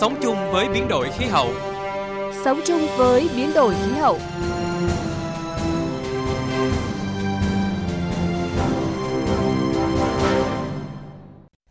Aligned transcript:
sống 0.00 0.14
chung 0.22 0.36
với 0.52 0.68
biến 0.68 0.88
đổi 0.88 1.08
khí 1.18 1.24
hậu. 1.24 1.50
Sống 2.44 2.60
chung 2.64 2.80
với 2.98 3.28
biến 3.36 3.50
đổi 3.54 3.74
khí 3.74 3.92
hậu. 3.92 4.18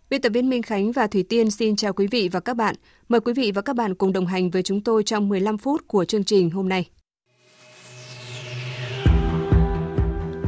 Biên 0.10 0.22
tập 0.22 0.30
viên 0.30 0.50
Minh 0.50 0.62
Khánh 0.62 0.92
và 0.92 1.08
Thủy 1.08 1.24
Tiên 1.30 1.52
xin 1.52 1.76
chào 1.76 1.94
quý 1.94 2.08
vị 2.12 2.30
và 2.32 2.40
các 2.40 2.54
bạn. 2.54 2.76
Mời 3.10 3.20
quý 3.20 3.34
vị 3.34 3.52
và 3.56 3.62
các 3.62 3.76
bạn 3.76 3.96
cùng 3.96 4.14
đồng 4.14 4.26
hành 4.26 4.50
với 4.50 4.64
chúng 4.64 4.82
tôi 4.82 5.04
trong 5.04 5.30
15 5.30 5.58
phút 5.58 5.88
của 5.88 6.06
chương 6.06 6.24
trình 6.24 6.50
hôm 6.50 6.70
nay. 6.70 6.90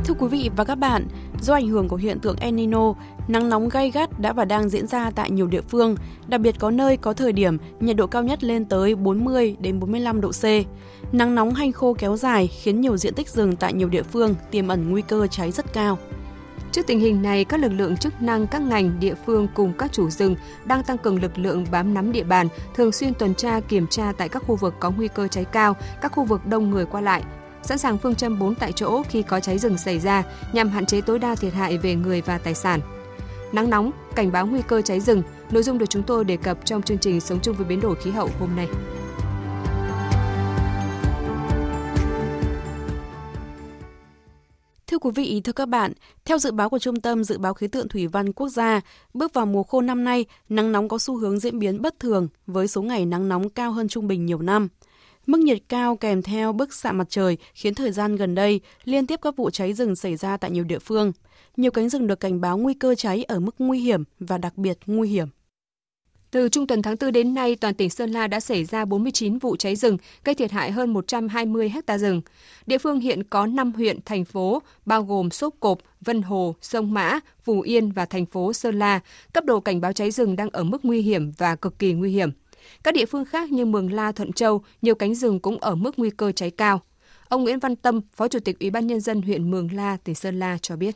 Thưa 0.09 0.15
quý 0.19 0.27
vị 0.27 0.49
và 0.55 0.63
các 0.63 0.75
bạn, 0.75 1.07
do 1.41 1.53
ảnh 1.53 1.67
hưởng 1.67 1.87
của 1.87 1.95
hiện 1.95 2.19
tượng 2.19 2.35
El 2.39 2.53
Nino, 2.53 2.93
nắng 3.27 3.49
nóng 3.49 3.69
gay 3.69 3.91
gắt 3.91 4.19
đã 4.19 4.33
và 4.33 4.45
đang 4.45 4.69
diễn 4.69 4.87
ra 4.87 5.11
tại 5.11 5.31
nhiều 5.31 5.47
địa 5.47 5.61
phương, 5.61 5.95
đặc 6.27 6.41
biệt 6.41 6.55
có 6.59 6.71
nơi 6.71 6.97
có 6.97 7.13
thời 7.13 7.33
điểm 7.33 7.57
nhiệt 7.79 7.95
độ 7.95 8.07
cao 8.07 8.23
nhất 8.23 8.43
lên 8.43 8.65
tới 8.65 8.95
40 8.95 9.55
đến 9.59 9.79
45 9.79 10.21
độ 10.21 10.31
C. 10.31 10.43
Nắng 11.13 11.35
nóng 11.35 11.53
hanh 11.53 11.71
khô 11.71 11.93
kéo 11.93 12.17
dài 12.17 12.47
khiến 12.47 12.81
nhiều 12.81 12.97
diện 12.97 13.13
tích 13.13 13.29
rừng 13.29 13.55
tại 13.55 13.73
nhiều 13.73 13.89
địa 13.89 14.03
phương 14.03 14.35
tiềm 14.51 14.67
ẩn 14.67 14.89
nguy 14.89 15.01
cơ 15.01 15.27
cháy 15.27 15.51
rất 15.51 15.73
cao. 15.73 15.97
Trước 16.71 16.87
tình 16.87 16.99
hình 16.99 17.21
này, 17.21 17.45
các 17.45 17.59
lực 17.59 17.71
lượng 17.71 17.97
chức 17.97 18.21
năng 18.21 18.47
các 18.47 18.61
ngành 18.61 18.99
địa 18.99 19.15
phương 19.25 19.47
cùng 19.53 19.73
các 19.77 19.91
chủ 19.91 20.09
rừng 20.09 20.35
đang 20.65 20.83
tăng 20.83 20.97
cường 20.97 21.21
lực 21.21 21.37
lượng 21.37 21.65
bám 21.71 21.93
nắm 21.93 22.11
địa 22.11 22.23
bàn, 22.23 22.47
thường 22.75 22.91
xuyên 22.91 23.13
tuần 23.13 23.35
tra 23.35 23.59
kiểm 23.59 23.87
tra 23.87 24.11
tại 24.17 24.29
các 24.29 24.43
khu 24.47 24.55
vực 24.55 24.75
có 24.79 24.91
nguy 24.91 25.07
cơ 25.07 25.27
cháy 25.27 25.45
cao, 25.45 25.75
các 26.01 26.11
khu 26.11 26.23
vực 26.23 26.45
đông 26.45 26.69
người 26.69 26.85
qua 26.85 27.01
lại, 27.01 27.23
sẵn 27.63 27.77
sàng 27.77 27.97
phương 27.97 28.15
châm 28.15 28.39
4 28.39 28.55
tại 28.55 28.71
chỗ 28.71 29.03
khi 29.09 29.21
có 29.21 29.39
cháy 29.39 29.57
rừng 29.57 29.77
xảy 29.77 29.99
ra 29.99 30.23
nhằm 30.53 30.69
hạn 30.69 30.85
chế 30.85 31.01
tối 31.01 31.19
đa 31.19 31.35
thiệt 31.35 31.53
hại 31.53 31.77
về 31.77 31.95
người 31.95 32.21
và 32.21 32.37
tài 32.37 32.53
sản. 32.53 32.79
Nắng 33.51 33.69
nóng, 33.69 33.91
cảnh 34.15 34.31
báo 34.31 34.47
nguy 34.47 34.61
cơ 34.67 34.81
cháy 34.81 34.99
rừng, 34.99 35.23
nội 35.51 35.63
dung 35.63 35.77
được 35.77 35.89
chúng 35.89 36.03
tôi 36.03 36.25
đề 36.25 36.37
cập 36.37 36.65
trong 36.65 36.81
chương 36.81 36.97
trình 36.97 37.19
Sống 37.19 37.39
chung 37.41 37.55
với 37.55 37.65
biến 37.65 37.81
đổi 37.81 37.95
khí 37.95 38.11
hậu 38.11 38.29
hôm 38.39 38.55
nay. 38.55 38.67
Thưa 44.87 44.97
quý 44.97 45.11
vị, 45.15 45.41
thưa 45.43 45.53
các 45.53 45.65
bạn, 45.65 45.93
theo 46.25 46.37
dự 46.37 46.51
báo 46.51 46.69
của 46.69 46.79
Trung 46.79 47.01
tâm 47.01 47.23
Dự 47.23 47.37
báo 47.37 47.53
Khí 47.53 47.67
tượng 47.67 47.87
Thủy 47.87 48.07
văn 48.07 48.33
Quốc 48.33 48.49
gia, 48.49 48.81
bước 49.13 49.33
vào 49.33 49.45
mùa 49.45 49.63
khô 49.63 49.81
năm 49.81 50.03
nay, 50.03 50.25
nắng 50.49 50.71
nóng 50.71 50.87
có 50.87 50.97
xu 50.97 51.17
hướng 51.17 51.39
diễn 51.39 51.59
biến 51.59 51.81
bất 51.81 51.99
thường 51.99 52.27
với 52.47 52.67
số 52.67 52.81
ngày 52.81 53.05
nắng 53.05 53.29
nóng 53.29 53.49
cao 53.49 53.71
hơn 53.71 53.87
trung 53.87 54.07
bình 54.07 54.25
nhiều 54.25 54.41
năm. 54.41 54.67
Mức 55.27 55.39
nhiệt 55.39 55.57
cao 55.69 55.95
kèm 55.95 56.21
theo 56.21 56.53
bức 56.53 56.73
xạ 56.73 56.91
mặt 56.91 57.07
trời 57.09 57.37
khiến 57.53 57.75
thời 57.75 57.91
gian 57.91 58.15
gần 58.15 58.35
đây 58.35 58.61
liên 58.83 59.07
tiếp 59.07 59.19
các 59.21 59.35
vụ 59.35 59.49
cháy 59.49 59.73
rừng 59.73 59.95
xảy 59.95 60.15
ra 60.15 60.37
tại 60.37 60.51
nhiều 60.51 60.63
địa 60.63 60.79
phương. 60.79 61.11
Nhiều 61.57 61.71
cánh 61.71 61.89
rừng 61.89 62.07
được 62.07 62.19
cảnh 62.19 62.41
báo 62.41 62.57
nguy 62.57 62.73
cơ 62.73 62.95
cháy 62.95 63.23
ở 63.23 63.39
mức 63.39 63.55
nguy 63.59 63.79
hiểm 63.79 64.03
và 64.19 64.37
đặc 64.37 64.57
biệt 64.57 64.77
nguy 64.85 65.09
hiểm. 65.09 65.27
Từ 66.31 66.49
trung 66.49 66.67
tuần 66.67 66.81
tháng 66.81 66.95
4 66.99 67.11
đến 67.11 67.33
nay, 67.33 67.55
toàn 67.55 67.73
tỉnh 67.73 67.89
Sơn 67.89 68.11
La 68.11 68.27
đã 68.27 68.39
xảy 68.39 68.65
ra 68.65 68.85
49 68.85 69.37
vụ 69.37 69.55
cháy 69.55 69.75
rừng, 69.75 69.97
gây 70.23 70.35
thiệt 70.35 70.51
hại 70.51 70.71
hơn 70.71 70.93
120 70.93 71.69
ha 71.69 71.97
rừng. 71.97 72.21
Địa 72.65 72.77
phương 72.77 72.99
hiện 72.99 73.23
có 73.23 73.45
5 73.45 73.73
huyện, 73.73 73.99
thành 74.05 74.25
phố, 74.25 74.61
bao 74.85 75.03
gồm 75.03 75.31
Sốp 75.31 75.55
Cộp, 75.59 75.79
Vân 76.01 76.21
Hồ, 76.21 76.55
Sông 76.61 76.93
Mã, 76.93 77.19
Phù 77.43 77.61
Yên 77.61 77.91
và 77.91 78.05
thành 78.05 78.25
phố 78.25 78.53
Sơn 78.53 78.79
La. 78.79 78.99
Cấp 79.33 79.45
độ 79.45 79.59
cảnh 79.59 79.81
báo 79.81 79.93
cháy 79.93 80.11
rừng 80.11 80.35
đang 80.35 80.49
ở 80.49 80.63
mức 80.63 80.85
nguy 80.85 81.01
hiểm 81.01 81.31
và 81.37 81.55
cực 81.55 81.79
kỳ 81.79 81.93
nguy 81.93 82.11
hiểm. 82.11 82.31
Các 82.83 82.93
địa 82.93 83.05
phương 83.05 83.25
khác 83.25 83.51
như 83.51 83.65
Mường 83.65 83.93
La, 83.93 84.11
Thuận 84.11 84.33
Châu, 84.33 84.61
nhiều 84.81 84.95
cánh 84.95 85.15
rừng 85.15 85.39
cũng 85.39 85.59
ở 85.59 85.75
mức 85.75 85.91
nguy 85.97 86.09
cơ 86.09 86.31
cháy 86.31 86.51
cao. 86.51 86.81
Ông 87.29 87.43
Nguyễn 87.43 87.59
Văn 87.59 87.75
Tâm, 87.75 88.01
Phó 88.15 88.27
Chủ 88.27 88.39
tịch 88.39 88.59
Ủy 88.59 88.69
ban 88.69 88.87
Nhân 88.87 88.99
dân 88.99 89.21
huyện 89.21 89.51
Mường 89.51 89.73
La, 89.73 89.97
tỉnh 90.03 90.15
Sơn 90.15 90.39
La 90.39 90.57
cho 90.61 90.75
biết. 90.75 90.95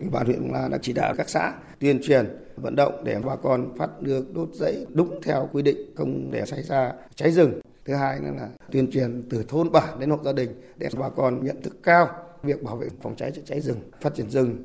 Ủy 0.00 0.08
ban 0.08 0.26
huyện 0.26 0.42
Mường 0.42 0.52
La 0.52 0.68
đã 0.68 0.78
chỉ 0.82 0.92
đạo 0.92 1.14
các 1.16 1.28
xã 1.28 1.52
tuyên 1.80 2.00
truyền, 2.02 2.26
vận 2.56 2.76
động 2.76 3.04
để 3.04 3.20
bà 3.26 3.36
con 3.36 3.76
phát 3.78 4.02
được 4.02 4.34
đốt 4.34 4.48
giấy 4.52 4.86
đúng 4.88 5.20
theo 5.22 5.48
quy 5.52 5.62
định, 5.62 5.76
không 5.96 6.30
để 6.30 6.46
xảy 6.46 6.62
ra 6.62 6.92
cháy 7.14 7.32
rừng. 7.32 7.60
Thứ 7.84 7.94
hai 7.94 8.20
nữa 8.20 8.30
là 8.36 8.48
tuyên 8.72 8.90
truyền 8.90 9.22
từ 9.30 9.44
thôn 9.48 9.72
bản 9.72 10.00
đến 10.00 10.10
hộ 10.10 10.18
gia 10.24 10.32
đình 10.32 10.50
để 10.76 10.88
bà 10.98 11.08
con 11.08 11.44
nhận 11.44 11.62
thức 11.62 11.76
cao 11.82 12.08
việc 12.42 12.62
bảo 12.62 12.76
vệ 12.76 12.88
phòng 13.02 13.16
cháy 13.16 13.32
chữa 13.34 13.42
cháy 13.44 13.60
rừng, 13.60 13.80
phát 14.00 14.14
triển 14.14 14.30
rừng 14.30 14.62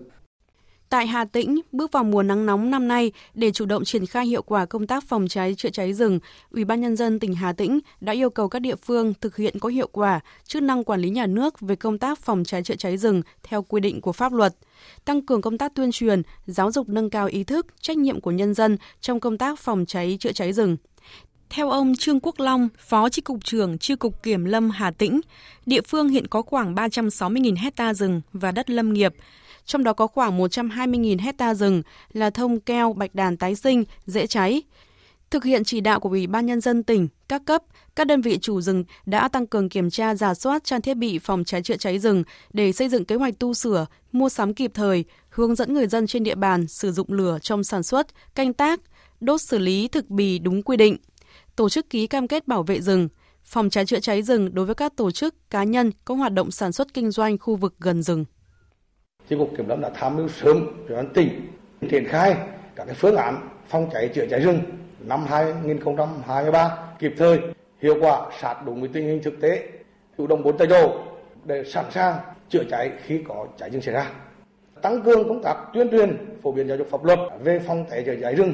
Tại 0.89 1.07
Hà 1.07 1.25
Tĩnh, 1.25 1.61
bước 1.72 1.91
vào 1.91 2.03
mùa 2.03 2.23
nắng 2.23 2.45
nóng 2.45 2.72
năm 2.72 2.88
nay, 2.88 3.11
để 3.33 3.51
chủ 3.51 3.66
động 3.66 3.85
triển 3.85 4.05
khai 4.05 4.25
hiệu 4.25 4.41
quả 4.41 4.66
công 4.66 4.88
tác 4.88 5.03
phòng 5.03 5.27
cháy 5.27 5.55
chữa 5.55 5.69
cháy 5.69 5.94
rừng, 5.94 6.19
Ủy 6.51 6.66
ban 6.66 6.81
nhân 6.81 6.95
dân 6.95 7.19
tỉnh 7.19 7.33
Hà 7.33 7.53
Tĩnh 7.53 7.79
đã 8.01 8.13
yêu 8.13 8.29
cầu 8.29 8.50
các 8.50 8.59
địa 8.59 8.75
phương 8.75 9.13
thực 9.22 9.35
hiện 9.35 9.59
có 9.59 9.69
hiệu 9.69 9.89
quả 9.91 10.19
chức 10.47 10.63
năng 10.63 10.83
quản 10.83 11.01
lý 11.01 11.09
nhà 11.09 11.25
nước 11.25 11.59
về 11.59 11.75
công 11.75 11.97
tác 11.97 12.19
phòng 12.19 12.44
cháy 12.44 12.63
chữa 12.63 12.75
cháy 12.75 12.97
rừng 12.97 13.22
theo 13.44 13.63
quy 13.63 13.79
định 13.79 14.01
của 14.01 14.11
pháp 14.11 14.33
luật, 14.33 14.55
tăng 15.05 15.25
cường 15.25 15.41
công 15.41 15.57
tác 15.57 15.73
tuyên 15.75 15.91
truyền, 15.91 16.22
giáo 16.45 16.72
dục 16.72 16.89
nâng 16.89 17.09
cao 17.09 17.28
ý 17.28 17.44
thức, 17.44 17.67
trách 17.81 17.97
nhiệm 17.97 18.22
của 18.22 18.31
nhân 18.31 18.53
dân 18.53 18.78
trong 19.01 19.19
công 19.19 19.38
tác 19.38 19.59
phòng 19.59 19.85
cháy 19.85 20.17
chữa 20.19 20.31
cháy 20.31 20.53
rừng. 20.53 20.78
Theo 21.49 21.69
ông 21.69 21.94
Trương 21.95 22.19
Quốc 22.19 22.39
Long, 22.39 22.69
Phó 22.79 23.09
Chi 23.09 23.22
cục 23.22 23.45
trưởng 23.45 23.78
Chi 23.78 23.95
cục 23.95 24.23
Kiểm 24.23 24.45
lâm 24.45 24.69
Hà 24.69 24.91
Tĩnh, 24.91 25.22
địa 25.66 25.81
phương 25.81 26.09
hiện 26.09 26.28
có 26.28 26.41
khoảng 26.41 26.75
360.000 26.75 27.55
hecta 27.57 27.94
rừng 27.94 28.22
và 28.33 28.51
đất 28.51 28.69
lâm 28.69 28.94
nghiệp, 28.94 29.13
trong 29.66 29.84
đó 29.84 29.94
có 29.94 30.08
khoảng 30.08 30.40
120.000 30.40 31.20
hecta 31.20 31.53
rừng 31.53 31.81
là 32.14 32.30
thông 32.30 32.59
keo, 32.59 32.94
bạch 32.94 33.16
đàn 33.16 33.38
tái 33.38 33.56
sinh, 33.56 33.84
dễ 34.06 34.28
cháy. 34.28 34.62
Thực 35.31 35.44
hiện 35.44 35.64
chỉ 35.64 35.81
đạo 35.81 36.00
của 36.00 36.09
Ủy 36.09 36.28
ban 36.28 36.46
Nhân 36.46 36.62
dân 36.62 36.84
tỉnh, 36.84 37.08
các 37.28 37.42
cấp, 37.46 37.64
các 37.96 38.08
đơn 38.08 38.22
vị 38.22 38.38
chủ 38.42 38.62
rừng 38.62 38.84
đã 39.06 39.28
tăng 39.28 39.47
cường 39.47 39.70
kiểm 39.70 39.90
tra 39.90 40.16
giả 40.16 40.34
soát 40.34 40.64
trang 40.64 40.81
thiết 40.81 40.94
bị 40.94 41.20
phòng 41.20 41.44
cháy 41.44 41.62
chữa 41.62 41.78
cháy 41.78 42.00
rừng 42.00 42.24
để 42.53 42.72
xây 42.72 42.90
dựng 42.90 43.06
kế 43.06 43.16
hoạch 43.16 43.40
tu 43.40 43.53
sửa, 43.53 43.86
mua 44.12 44.30
sắm 44.30 44.53
kịp 44.53 44.72
thời, 44.74 45.06
hướng 45.30 45.56
dẫn 45.56 45.74
người 45.74 45.88
dân 45.88 46.08
trên 46.08 46.24
địa 46.24 46.36
bàn 46.36 46.68
sử 46.68 46.91
dụng 46.91 47.08
lửa 47.09 47.38
trong 47.41 47.64
sản 47.64 47.84
xuất, 47.84 48.08
canh 48.36 48.53
tác, 48.53 48.80
đốt 49.20 49.41
xử 49.41 49.58
lý 49.58 49.88
thực 49.88 50.09
bì 50.09 50.40
đúng 50.40 50.62
quy 50.62 50.78
định. 50.78 50.97
Tổ 51.56 51.70
chức 51.70 51.90
ký 51.90 52.08
cam 52.08 52.28
kết 52.28 52.47
bảo 52.47 52.64
vệ 52.64 52.81
rừng, 52.81 53.09
phòng 53.44 53.70
cháy 53.70 53.86
chữa 53.86 54.00
cháy 54.00 54.22
rừng 54.22 54.53
đối 54.53 54.66
với 54.66 54.76
các 54.76 54.96
tổ 54.96 55.12
chức, 55.12 55.36
cá 55.50 55.64
nhân 55.64 55.91
có 56.06 56.16
hoạt 56.16 56.34
động 56.34 56.52
sản 56.52 56.72
xuất 56.72 56.94
kinh 56.94 57.12
doanh 57.12 57.38
khu 57.38 57.56
vực 57.56 57.76
gần 57.80 58.03
rừng 58.03 58.26
chi 59.29 59.35
cục 59.35 59.50
kiểm 59.57 59.69
lâm 59.69 59.81
đã 59.81 59.90
tham 59.94 60.17
mưu 60.17 60.28
sớm 60.28 60.85
cho 60.90 60.95
ban 60.95 61.09
tỉnh 61.13 61.47
triển 61.90 62.06
khai 62.06 62.35
các 62.75 62.85
cái 62.85 62.95
phương 62.95 63.16
án 63.16 63.50
phòng 63.67 63.90
cháy 63.94 64.09
chữa 64.13 64.25
cháy 64.29 64.40
rừng 64.40 64.59
năm 65.00 65.25
2023 65.28 66.78
kịp 67.00 67.13
thời, 67.17 67.40
hiệu 67.81 67.95
quả 68.01 68.22
sát 68.41 68.56
đúng 68.66 68.79
với 68.81 68.90
tình 68.94 69.06
hình 69.06 69.22
thực 69.23 69.41
tế, 69.41 69.67
chủ 70.17 70.28
động 70.28 70.44
bốn 70.44 70.57
tại 70.57 70.67
chỗ 70.69 71.01
để 71.45 71.63
sẵn 71.63 71.85
sàng 71.91 72.16
chữa 72.50 72.63
cháy 72.69 72.91
khi 73.06 73.23
có 73.28 73.47
cháy 73.57 73.69
rừng 73.69 73.81
xảy 73.81 73.94
ra. 73.94 74.12
Tăng 74.81 75.01
cường 75.01 75.28
công 75.28 75.44
tác 75.44 75.56
tuyên 75.73 75.90
truyền, 75.91 76.17
phổ 76.44 76.51
biến 76.51 76.67
giáo 76.67 76.78
dục 76.78 76.88
pháp 76.91 77.03
luật 77.03 77.19
về 77.44 77.59
phòng 77.59 77.85
cháy 77.90 78.03
chữa 78.06 78.16
cháy 78.22 78.35
rừng 78.35 78.53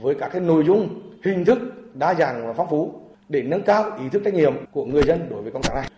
với 0.00 0.14
các 0.14 0.28
cái 0.32 0.40
nội 0.40 0.64
dung, 0.64 1.00
hình 1.24 1.44
thức 1.44 1.58
đa 1.94 2.14
dạng 2.14 2.46
và 2.46 2.52
phong 2.52 2.70
phú 2.70 2.94
để 3.28 3.42
nâng 3.42 3.62
cao 3.62 3.90
ý 4.00 4.08
thức 4.08 4.22
trách 4.24 4.34
nhiệm 4.34 4.54
của 4.72 4.84
người 4.84 5.02
dân 5.02 5.26
đối 5.30 5.42
với 5.42 5.52
công 5.52 5.62
tác 5.62 5.74
này 5.74 5.88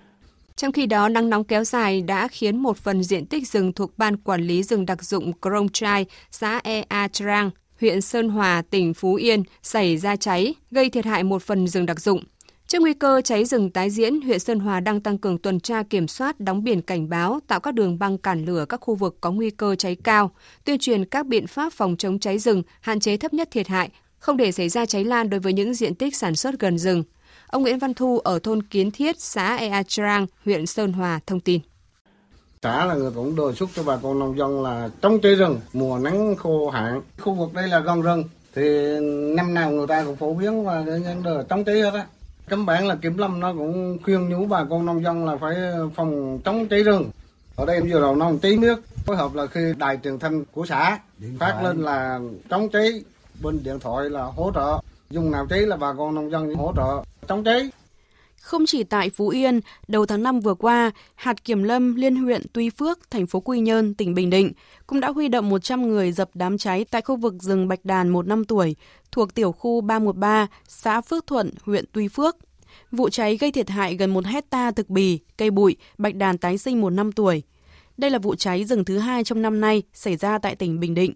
trong 0.58 0.72
khi 0.72 0.86
đó, 0.86 1.08
nắng 1.08 1.30
nóng 1.30 1.44
kéo 1.44 1.64
dài 1.64 2.02
đã 2.02 2.28
khiến 2.28 2.56
một 2.56 2.76
phần 2.76 3.02
diện 3.02 3.26
tích 3.26 3.48
rừng 3.48 3.72
thuộc 3.72 3.98
Ban 3.98 4.16
Quản 4.16 4.42
lý 4.42 4.62
rừng 4.62 4.86
đặc 4.86 5.04
dụng 5.04 5.32
Krông 5.42 5.68
Trai, 5.68 6.06
xã 6.30 6.60
Ea 6.64 7.08
Trang, 7.08 7.50
huyện 7.80 8.00
Sơn 8.00 8.28
Hòa, 8.28 8.62
tỉnh 8.70 8.94
Phú 8.94 9.14
Yên 9.14 9.42
xảy 9.62 9.96
ra 9.96 10.16
cháy, 10.16 10.54
gây 10.70 10.90
thiệt 10.90 11.04
hại 11.04 11.24
một 11.24 11.42
phần 11.42 11.68
rừng 11.68 11.86
đặc 11.86 12.00
dụng. 12.00 12.24
Trước 12.66 12.82
nguy 12.82 12.94
cơ 12.94 13.20
cháy 13.24 13.44
rừng 13.44 13.70
tái 13.70 13.90
diễn, 13.90 14.20
huyện 14.20 14.38
Sơn 14.38 14.60
Hòa 14.60 14.80
đang 14.80 15.00
tăng 15.00 15.18
cường 15.18 15.38
tuần 15.38 15.60
tra 15.60 15.82
kiểm 15.82 16.08
soát, 16.08 16.40
đóng 16.40 16.64
biển 16.64 16.82
cảnh 16.82 17.08
báo, 17.08 17.40
tạo 17.46 17.60
các 17.60 17.74
đường 17.74 17.98
băng 17.98 18.18
cản 18.18 18.44
lửa 18.44 18.64
các 18.68 18.80
khu 18.80 18.94
vực 18.94 19.16
có 19.20 19.30
nguy 19.30 19.50
cơ 19.50 19.74
cháy 19.74 19.96
cao, 20.04 20.30
tuyên 20.64 20.78
truyền 20.78 21.04
các 21.04 21.26
biện 21.26 21.46
pháp 21.46 21.72
phòng 21.72 21.96
chống 21.96 22.18
cháy 22.18 22.38
rừng, 22.38 22.62
hạn 22.80 23.00
chế 23.00 23.16
thấp 23.16 23.32
nhất 23.34 23.48
thiệt 23.50 23.68
hại, 23.68 23.90
không 24.18 24.36
để 24.36 24.52
xảy 24.52 24.68
ra 24.68 24.86
cháy 24.86 25.04
lan 25.04 25.30
đối 25.30 25.40
với 25.40 25.52
những 25.52 25.74
diện 25.74 25.94
tích 25.94 26.16
sản 26.16 26.34
xuất 26.34 26.58
gần 26.58 26.78
rừng. 26.78 27.04
Ông 27.50 27.62
Nguyễn 27.62 27.78
Văn 27.78 27.94
Thu 27.94 28.18
ở 28.18 28.38
thôn 28.38 28.62
Kiến 28.62 28.90
Thiết, 28.90 29.20
xã 29.20 29.56
Ea 29.56 29.82
Trang, 29.82 30.26
huyện 30.44 30.66
Sơn 30.66 30.92
Hòa 30.92 31.20
thông 31.26 31.40
tin. 31.40 31.60
Xã 32.62 32.84
là 32.84 32.94
người 32.94 33.10
cũng 33.14 33.36
đề 33.36 33.54
xuất 33.56 33.70
cho 33.74 33.82
bà 33.82 33.96
con 33.96 34.18
nông 34.18 34.38
dân 34.38 34.62
là 34.62 34.88
chống 35.02 35.20
cháy 35.20 35.34
rừng 35.34 35.60
mùa 35.72 35.98
nắng 35.98 36.36
khô 36.36 36.70
hạn. 36.70 37.02
Khu 37.20 37.34
vực 37.34 37.54
đây 37.54 37.68
là 37.68 37.78
gần 37.78 38.02
rừng 38.02 38.24
thì 38.54 38.62
năm 39.36 39.54
nào 39.54 39.70
người 39.70 39.86
ta 39.86 40.04
cũng 40.04 40.16
phổ 40.16 40.34
biến 40.34 40.64
và 40.64 40.80
nhân 40.82 41.22
đề 41.22 41.44
chống 41.48 41.64
cháy 41.64 41.80
hết 41.80 41.94
á. 41.94 42.06
Cấm 42.48 42.66
bản 42.66 42.86
là 42.86 42.94
kiểm 42.94 43.18
lâm 43.18 43.40
nó 43.40 43.52
cũng 43.52 43.98
khuyên 44.04 44.28
nhủ 44.28 44.46
bà 44.46 44.64
con 44.70 44.86
nông 44.86 45.02
dân 45.02 45.24
là 45.24 45.36
phải 45.36 45.56
phòng 45.96 46.38
chống 46.44 46.68
cháy 46.68 46.82
rừng. 46.82 47.10
Ở 47.56 47.66
đây 47.66 47.80
vừa 47.80 48.00
đầu 48.00 48.16
nó 48.16 48.30
cháy 48.42 48.56
nước 48.56 48.82
phối 49.06 49.16
hợp 49.16 49.34
là 49.34 49.46
khi 49.46 49.60
đài 49.76 49.98
truyền 50.04 50.18
thanh 50.18 50.44
của 50.44 50.66
xã 50.66 50.98
phát 51.38 51.60
lên 51.62 51.82
là 51.82 52.20
chống 52.50 52.68
cháy 52.68 53.02
bên 53.42 53.60
điện 53.64 53.78
thoại 53.80 54.10
là 54.10 54.22
hỗ 54.22 54.52
trợ 54.54 54.78
dùng 55.10 55.30
nào 55.30 55.46
cháy 55.50 55.60
là 55.60 55.76
bà 55.76 55.92
con 55.98 56.14
nông 56.14 56.30
dân 56.30 56.54
hỗ 56.54 56.72
trợ 56.76 57.04
chống 57.28 57.44
cháy. 57.44 57.70
Không 58.40 58.66
chỉ 58.66 58.84
tại 58.84 59.10
Phú 59.10 59.28
Yên, 59.28 59.60
đầu 59.88 60.06
tháng 60.06 60.22
5 60.22 60.40
vừa 60.40 60.54
qua, 60.54 60.90
hạt 61.14 61.44
kiểm 61.44 61.62
lâm 61.62 61.94
liên 61.94 62.16
huyện 62.16 62.42
Tuy 62.52 62.70
Phước, 62.70 63.10
thành 63.10 63.26
phố 63.26 63.40
Quy 63.40 63.60
Nhơn, 63.60 63.94
tỉnh 63.94 64.14
Bình 64.14 64.30
Định 64.30 64.52
cũng 64.86 65.00
đã 65.00 65.10
huy 65.10 65.28
động 65.28 65.48
100 65.48 65.88
người 65.88 66.12
dập 66.12 66.30
đám 66.34 66.58
cháy 66.58 66.84
tại 66.90 67.02
khu 67.02 67.16
vực 67.16 67.34
rừng 67.40 67.68
Bạch 67.68 67.84
Đàn 67.84 68.08
một 68.08 68.26
năm 68.26 68.44
tuổi 68.44 68.76
thuộc 69.12 69.34
tiểu 69.34 69.52
khu 69.52 69.80
313, 69.80 70.46
xã 70.68 71.00
Phước 71.00 71.26
Thuận, 71.26 71.50
huyện 71.62 71.84
Tuy 71.92 72.08
Phước. 72.08 72.36
Vụ 72.92 73.08
cháy 73.08 73.36
gây 73.36 73.52
thiệt 73.52 73.68
hại 73.68 73.94
gần 73.94 74.10
một 74.10 74.26
hecta 74.26 74.70
thực 74.70 74.88
bì, 74.88 75.18
cây 75.36 75.50
bụi, 75.50 75.76
bạch 75.98 76.14
đàn 76.14 76.38
tái 76.38 76.58
sinh 76.58 76.80
một 76.80 76.90
năm 76.90 77.12
tuổi. 77.12 77.42
Đây 77.96 78.10
là 78.10 78.18
vụ 78.18 78.34
cháy 78.34 78.64
rừng 78.64 78.84
thứ 78.84 78.98
hai 78.98 79.24
trong 79.24 79.42
năm 79.42 79.60
nay 79.60 79.82
xảy 79.94 80.16
ra 80.16 80.38
tại 80.38 80.56
tỉnh 80.56 80.80
Bình 80.80 80.94
Định. 80.94 81.14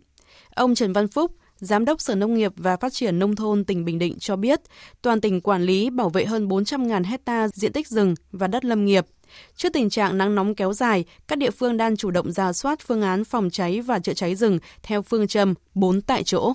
Ông 0.55 0.75
Trần 0.75 0.93
Văn 0.93 1.09
Phúc, 1.09 1.33
Giám 1.57 1.85
đốc 1.85 2.01
Sở 2.01 2.15
Nông 2.15 2.35
nghiệp 2.35 2.53
và 2.57 2.77
Phát 2.77 2.93
triển 2.93 3.19
Nông 3.19 3.37
thôn 3.37 3.65
tỉnh 3.65 3.85
Bình 3.85 3.99
Định 3.99 4.19
cho 4.19 4.37
biết, 4.37 4.61
toàn 5.03 5.21
tỉnh 5.21 5.41
quản 5.41 5.63
lý 5.63 5.91
bảo 5.91 6.09
vệ 6.09 6.25
hơn 6.25 6.49
400.000 6.49 7.05
hecta 7.05 7.49
diện 7.49 7.73
tích 7.73 7.89
rừng 7.89 8.15
và 8.33 8.47
đất 8.47 8.65
lâm 8.65 8.85
nghiệp. 8.85 9.07
Trước 9.57 9.73
tình 9.73 9.91
trạng 9.91 10.19
nắng 10.19 10.35
nóng 10.35 10.55
kéo 10.55 10.73
dài, 10.73 11.05
các 11.29 11.39
địa 11.39 11.51
phương 11.51 11.77
đang 11.77 11.97
chủ 11.97 12.11
động 12.11 12.33
ra 12.33 12.53
soát 12.53 12.81
phương 12.81 13.03
án 13.03 13.25
phòng 13.25 13.51
cháy 13.51 13.81
và 13.81 13.99
chữa 13.99 14.15
cháy 14.15 14.35
rừng 14.35 14.59
theo 14.83 15.03
phương 15.03 15.27
châm 15.27 15.55
4 15.75 16.01
tại 16.01 16.23
chỗ. 16.25 16.53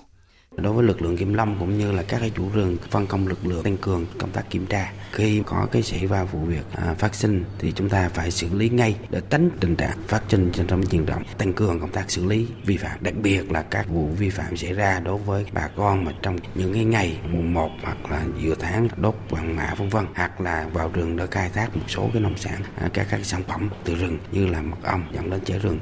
Đối 0.62 0.72
với 0.72 0.84
lực 0.84 1.02
lượng 1.02 1.16
kiểm 1.16 1.34
lâm 1.34 1.56
cũng 1.58 1.78
như 1.78 1.92
là 1.92 2.02
các 2.02 2.18
cái 2.20 2.32
chủ 2.36 2.48
rừng 2.54 2.76
phân 2.90 3.06
công 3.06 3.28
lực 3.28 3.46
lượng 3.46 3.62
tăng 3.62 3.76
cường 3.76 4.06
công 4.18 4.30
tác 4.30 4.50
kiểm 4.50 4.66
tra. 4.66 4.92
Khi 5.12 5.42
có 5.46 5.66
cái 5.72 5.82
xảy 5.82 6.06
ra 6.06 6.24
vụ 6.24 6.38
việc 6.38 6.64
à, 6.72 6.94
phát 6.98 7.14
sinh 7.14 7.44
thì 7.58 7.72
chúng 7.72 7.88
ta 7.88 8.08
phải 8.08 8.30
xử 8.30 8.54
lý 8.54 8.68
ngay 8.68 8.96
để 9.10 9.20
tránh 9.30 9.50
tình 9.60 9.76
trạng 9.76 9.98
phát 10.08 10.22
sinh 10.28 10.50
trên 10.52 10.66
trong 10.66 10.82
diện 10.90 11.06
rộng. 11.06 11.22
Tăng 11.38 11.52
cường 11.52 11.80
công 11.80 11.90
tác 11.90 12.10
xử 12.10 12.24
lý 12.24 12.46
vi 12.64 12.76
phạm, 12.76 12.98
đặc 13.00 13.14
biệt 13.22 13.52
là 13.52 13.62
các 13.62 13.88
vụ 13.88 14.06
vi 14.06 14.30
phạm 14.30 14.56
xảy 14.56 14.72
ra 14.72 15.00
đối 15.00 15.18
với 15.18 15.44
bà 15.52 15.68
con 15.76 16.04
mà 16.04 16.12
trong 16.22 16.38
những 16.54 16.74
cái 16.74 16.84
ngày 16.84 17.18
mùng 17.30 17.54
1 17.54 17.70
hoặc 17.82 18.10
là 18.10 18.24
giữa 18.42 18.54
tháng 18.58 18.88
đốt 18.96 19.14
vàng 19.30 19.56
mã 19.56 19.74
vân 19.78 19.88
vân 19.88 20.06
hoặc 20.14 20.40
là 20.40 20.68
vào 20.72 20.90
rừng 20.92 21.16
để 21.16 21.26
khai 21.30 21.50
thác 21.54 21.76
một 21.76 21.84
số 21.88 22.10
cái 22.12 22.22
nông 22.22 22.36
sản 22.36 22.60
à, 22.80 22.88
các 22.92 23.06
các 23.10 23.20
sản 23.24 23.42
phẩm 23.42 23.68
từ 23.84 23.94
rừng 23.94 24.18
như 24.32 24.46
là 24.46 24.62
mật 24.62 24.82
ong 24.82 25.04
dẫn 25.12 25.30
đến 25.30 25.40
cháy 25.44 25.58
rừng 25.58 25.78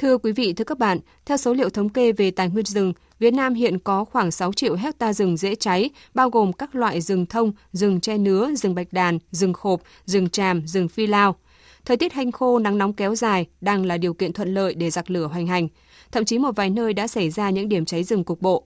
Thưa 0.00 0.18
quý 0.18 0.32
vị, 0.32 0.52
thưa 0.52 0.64
các 0.64 0.78
bạn, 0.78 0.98
theo 1.24 1.36
số 1.36 1.54
liệu 1.54 1.70
thống 1.70 1.88
kê 1.88 2.12
về 2.12 2.30
tài 2.30 2.48
nguyên 2.48 2.64
rừng, 2.64 2.92
Việt 3.18 3.34
Nam 3.34 3.54
hiện 3.54 3.78
có 3.78 4.04
khoảng 4.04 4.30
6 4.30 4.52
triệu 4.52 4.74
hecta 4.74 5.12
rừng 5.12 5.36
dễ 5.36 5.54
cháy, 5.54 5.90
bao 6.14 6.30
gồm 6.30 6.52
các 6.52 6.74
loại 6.74 7.00
rừng 7.00 7.26
thông, 7.26 7.52
rừng 7.72 8.00
che 8.00 8.18
nứa, 8.18 8.54
rừng 8.54 8.74
bạch 8.74 8.92
đàn, 8.92 9.18
rừng 9.30 9.52
khộp, 9.52 9.80
rừng 10.06 10.28
tràm, 10.28 10.66
rừng 10.66 10.88
phi 10.88 11.06
lao. 11.06 11.36
Thời 11.84 11.96
tiết 11.96 12.12
hanh 12.12 12.32
khô, 12.32 12.58
nắng 12.58 12.78
nóng 12.78 12.92
kéo 12.92 13.14
dài 13.14 13.46
đang 13.60 13.84
là 13.84 13.96
điều 13.96 14.14
kiện 14.14 14.32
thuận 14.32 14.54
lợi 14.54 14.74
để 14.74 14.90
giặc 14.90 15.10
lửa 15.10 15.26
hoành 15.26 15.46
hành. 15.46 15.68
Thậm 16.12 16.24
chí 16.24 16.38
một 16.38 16.56
vài 16.56 16.70
nơi 16.70 16.92
đã 16.92 17.06
xảy 17.06 17.30
ra 17.30 17.50
những 17.50 17.68
điểm 17.68 17.84
cháy 17.84 18.04
rừng 18.04 18.24
cục 18.24 18.42
bộ. 18.42 18.64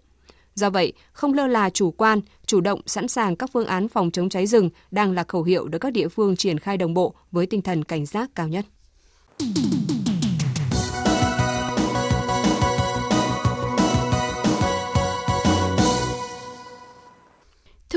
Do 0.55 0.71
vậy, 0.71 0.93
không 1.13 1.35
lơ 1.35 1.47
là 1.47 1.71
chủ 1.71 1.91
quan, 1.91 2.21
chủ 2.47 2.61
động 2.61 2.81
sẵn 2.87 3.09
sàng 3.09 3.37
các 3.37 3.51
phương 3.53 3.67
án 3.67 3.89
phòng 3.89 4.11
chống 4.11 4.29
cháy 4.29 4.47
rừng 4.47 4.71
đang 4.91 5.13
là 5.13 5.25
khẩu 5.29 5.43
hiệu 5.43 5.69
được 5.69 5.79
các 5.79 5.93
địa 5.93 6.09
phương 6.09 6.37
triển 6.37 6.59
khai 6.59 6.77
đồng 6.77 6.95
bộ 6.95 7.15
với 7.33 7.47
tinh 7.47 7.63
thần 7.63 7.85
cảnh 7.85 8.07
giác 8.07 8.31
cao 8.35 8.49
nhất. 8.49 8.65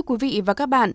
Quý 0.08 0.18
vị 0.20 0.42
và 0.46 0.54
các 0.54 0.66
bạn, 0.66 0.92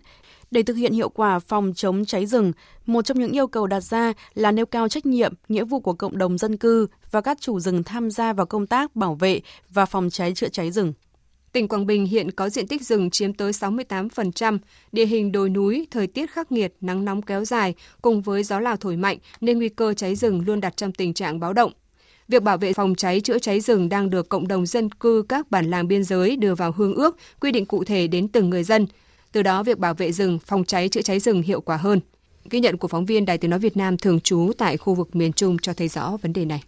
để 0.51 0.63
thực 0.63 0.73
hiện 0.73 0.93
hiệu 0.93 1.09
quả 1.09 1.39
phòng 1.39 1.73
chống 1.75 2.05
cháy 2.05 2.25
rừng, 2.25 2.51
một 2.85 3.05
trong 3.05 3.19
những 3.19 3.31
yêu 3.31 3.47
cầu 3.47 3.67
đặt 3.67 3.79
ra 3.79 4.13
là 4.33 4.51
nêu 4.51 4.65
cao 4.65 4.89
trách 4.89 5.05
nhiệm, 5.05 5.33
nghĩa 5.47 5.63
vụ 5.63 5.79
của 5.79 5.93
cộng 5.93 6.17
đồng 6.17 6.37
dân 6.37 6.57
cư 6.57 6.87
và 7.11 7.21
các 7.21 7.41
chủ 7.41 7.59
rừng 7.59 7.83
tham 7.83 8.11
gia 8.11 8.33
vào 8.33 8.45
công 8.45 8.67
tác 8.67 8.95
bảo 8.95 9.15
vệ 9.15 9.41
và 9.69 9.85
phòng 9.85 10.09
cháy 10.09 10.33
chữa 10.35 10.49
cháy 10.49 10.71
rừng. 10.71 10.93
Tỉnh 11.51 11.67
Quảng 11.67 11.85
Bình 11.85 12.05
hiện 12.05 12.31
có 12.31 12.49
diện 12.49 12.67
tích 12.67 12.81
rừng 12.81 13.09
chiếm 13.09 13.33
tới 13.33 13.51
68%, 13.51 14.57
địa 14.91 15.05
hình 15.05 15.31
đồi 15.31 15.49
núi, 15.49 15.87
thời 15.91 16.07
tiết 16.07 16.31
khắc 16.31 16.51
nghiệt, 16.51 16.75
nắng 16.81 17.05
nóng 17.05 17.21
kéo 17.21 17.45
dài 17.45 17.73
cùng 18.01 18.21
với 18.21 18.43
gió 18.43 18.59
lào 18.59 18.77
thổi 18.77 18.95
mạnh 18.95 19.17
nên 19.41 19.57
nguy 19.57 19.69
cơ 19.69 19.93
cháy 19.93 20.15
rừng 20.15 20.43
luôn 20.45 20.61
đặt 20.61 20.77
trong 20.77 20.91
tình 20.91 21.13
trạng 21.13 21.39
báo 21.39 21.53
động. 21.53 21.71
Việc 22.27 22.43
bảo 22.43 22.57
vệ 22.57 22.73
phòng 22.73 22.95
cháy 22.95 23.21
chữa 23.21 23.39
cháy 23.39 23.59
rừng 23.59 23.89
đang 23.89 24.09
được 24.09 24.29
cộng 24.29 24.47
đồng 24.47 24.65
dân 24.65 24.89
cư 24.89 25.25
các 25.29 25.51
bản 25.51 25.65
làng 25.71 25.87
biên 25.87 26.03
giới 26.03 26.35
đưa 26.35 26.55
vào 26.55 26.71
hương 26.71 26.95
ước, 26.95 27.17
quy 27.41 27.51
định 27.51 27.65
cụ 27.65 27.83
thể 27.83 28.07
đến 28.07 28.27
từng 28.27 28.49
người 28.49 28.63
dân. 28.63 28.87
Từ 29.31 29.43
đó 29.43 29.63
việc 29.63 29.79
bảo 29.79 29.93
vệ 29.93 30.11
rừng, 30.11 30.39
phòng 30.39 30.63
cháy 30.63 30.89
chữa 30.89 31.01
cháy 31.01 31.19
rừng 31.19 31.41
hiệu 31.41 31.61
quả 31.61 31.77
hơn. 31.77 31.99
Ghi 32.49 32.59
nhận 32.59 32.77
của 32.77 32.87
phóng 32.87 33.05
viên 33.05 33.25
Đài 33.25 33.37
Tiếng 33.37 33.51
nói 33.51 33.59
Việt 33.59 33.77
Nam 33.77 33.97
thường 33.97 34.19
trú 34.19 34.51
tại 34.57 34.77
khu 34.77 34.93
vực 34.93 35.15
miền 35.15 35.33
Trung 35.33 35.57
cho 35.61 35.73
thấy 35.73 35.87
rõ 35.87 36.17
vấn 36.21 36.33
đề 36.33 36.45
này. 36.45 36.63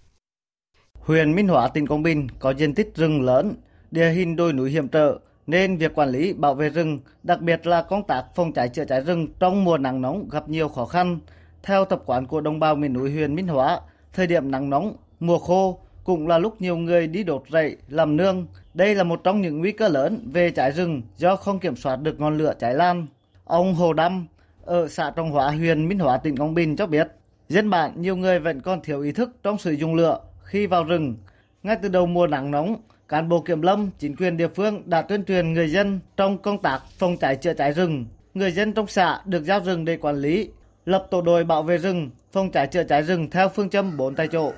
Huyện 0.94 1.36
Minh 1.36 1.48
Hóa, 1.48 1.68
tỉnh 1.68 1.88
Quảng 1.88 2.04
Bình 2.04 2.28
có 2.40 2.52
diện 2.52 2.74
tích 2.74 2.92
rừng 2.96 3.22
lớn, 3.22 3.56
địa 3.92 4.10
hình 4.10 4.36
đồi 4.36 4.54
núi 4.54 4.72
hiểm 4.72 4.88
trở 4.88 5.20
nên 5.48 5.78
việc 5.78 5.96
quản 5.96 6.10
lý 6.10 6.34
bảo 6.34 6.56
vệ 6.56 6.70
rừng, 6.70 7.00
đặc 7.24 7.42
biệt 7.42 7.68
là 7.68 7.82
công 7.82 8.08
tác 8.08 8.26
phòng 8.36 8.54
cháy 8.54 8.70
chữa 8.70 8.86
cháy 8.86 9.02
rừng 9.02 9.28
trong 9.40 9.64
mùa 9.64 9.78
nắng 9.78 10.02
nóng 10.02 10.30
gặp 10.30 10.50
nhiều 10.50 10.70
khó 10.70 10.86
khăn. 10.86 11.20
Theo 11.64 11.86
tập 11.86 12.04
quán 12.06 12.26
của 12.26 12.42
đồng 12.42 12.60
bào 12.60 12.76
miền 12.76 12.94
núi 12.94 13.12
huyện 13.12 13.36
Minh 13.36 13.48
Hóa, 13.48 13.80
thời 14.14 14.28
điểm 14.28 14.52
nắng 14.52 14.70
nóng 14.70 14.96
Mùa 15.20 15.38
khô 15.40 15.80
cũng 16.04 16.28
là 16.28 16.38
lúc 16.38 16.62
nhiều 16.62 16.78
người 16.78 17.08
đi 17.08 17.24
đốt 17.24 17.44
rẫy 17.52 17.78
làm 17.90 18.18
nương. 18.18 18.48
Đây 18.74 18.96
là 18.96 19.04
một 19.04 19.22
trong 19.24 19.42
những 19.42 19.60
nguy 19.60 19.72
cơ 19.72 19.88
lớn 19.88 20.30
về 20.34 20.52
cháy 20.52 20.72
rừng 20.72 21.02
do 21.18 21.36
không 21.36 21.60
kiểm 21.60 21.76
soát 21.76 21.96
được 21.96 22.20
ngọn 22.20 22.38
lửa 22.38 22.54
cháy 22.60 22.74
lan. 22.74 23.08
Ông 23.44 23.74
Hồ 23.74 23.94
Đâm 23.94 24.28
ở 24.66 24.88
xã 24.88 25.12
Trọng 25.16 25.32
Hóa, 25.32 25.52
huyện 25.52 25.88
Minh 25.88 26.00
Hóa, 26.00 26.18
tỉnh 26.18 26.38
Quảng 26.38 26.54
Bình 26.54 26.76
cho 26.76 26.88
biết, 26.88 27.08
dân 27.50 27.70
bản 27.70 27.92
nhiều 27.96 28.16
người 28.16 28.40
vẫn 28.40 28.62
còn 28.62 28.82
thiếu 28.82 29.02
ý 29.02 29.12
thức 29.12 29.30
trong 29.44 29.58
sử 29.58 29.72
dụng 29.72 29.96
lửa 29.96 30.20
khi 30.44 30.68
vào 30.68 30.84
rừng. 30.84 31.16
Ngay 31.64 31.76
từ 31.82 31.90
đầu 31.90 32.06
mùa 32.06 32.28
nắng 32.28 32.52
nóng, 32.52 32.76
cán 33.08 33.30
bộ 33.30 33.42
kiểm 33.42 33.62
lâm, 33.62 33.90
chính 34.00 34.16
quyền 34.16 34.38
địa 34.38 34.48
phương 34.48 34.82
đã 34.86 35.02
tuyên 35.02 35.26
truyền 35.26 35.54
người 35.54 35.70
dân 35.70 36.00
trong 36.18 36.38
công 36.38 36.62
tác 36.62 36.80
phòng 36.98 37.18
cháy 37.18 37.36
chữa 37.36 37.54
cháy 37.54 37.72
rừng. 37.72 38.06
Người 38.34 38.52
dân 38.52 38.74
trong 38.74 38.88
xã 38.88 39.22
được 39.26 39.44
giao 39.44 39.60
rừng 39.60 39.86
để 39.86 39.98
quản 39.98 40.16
lý, 40.16 40.50
lập 40.86 41.08
tổ 41.12 41.22
đội 41.22 41.44
bảo 41.44 41.64
vệ 41.64 41.78
rừng, 41.78 42.10
phòng 42.32 42.52
cháy 42.52 42.68
chữa 42.68 42.84
cháy 42.84 43.04
rừng 43.04 43.30
theo 43.30 43.50
phương 43.50 43.70
châm 43.70 43.98
bốn 43.98 44.16
tại 44.16 44.28
chỗ. 44.32 44.52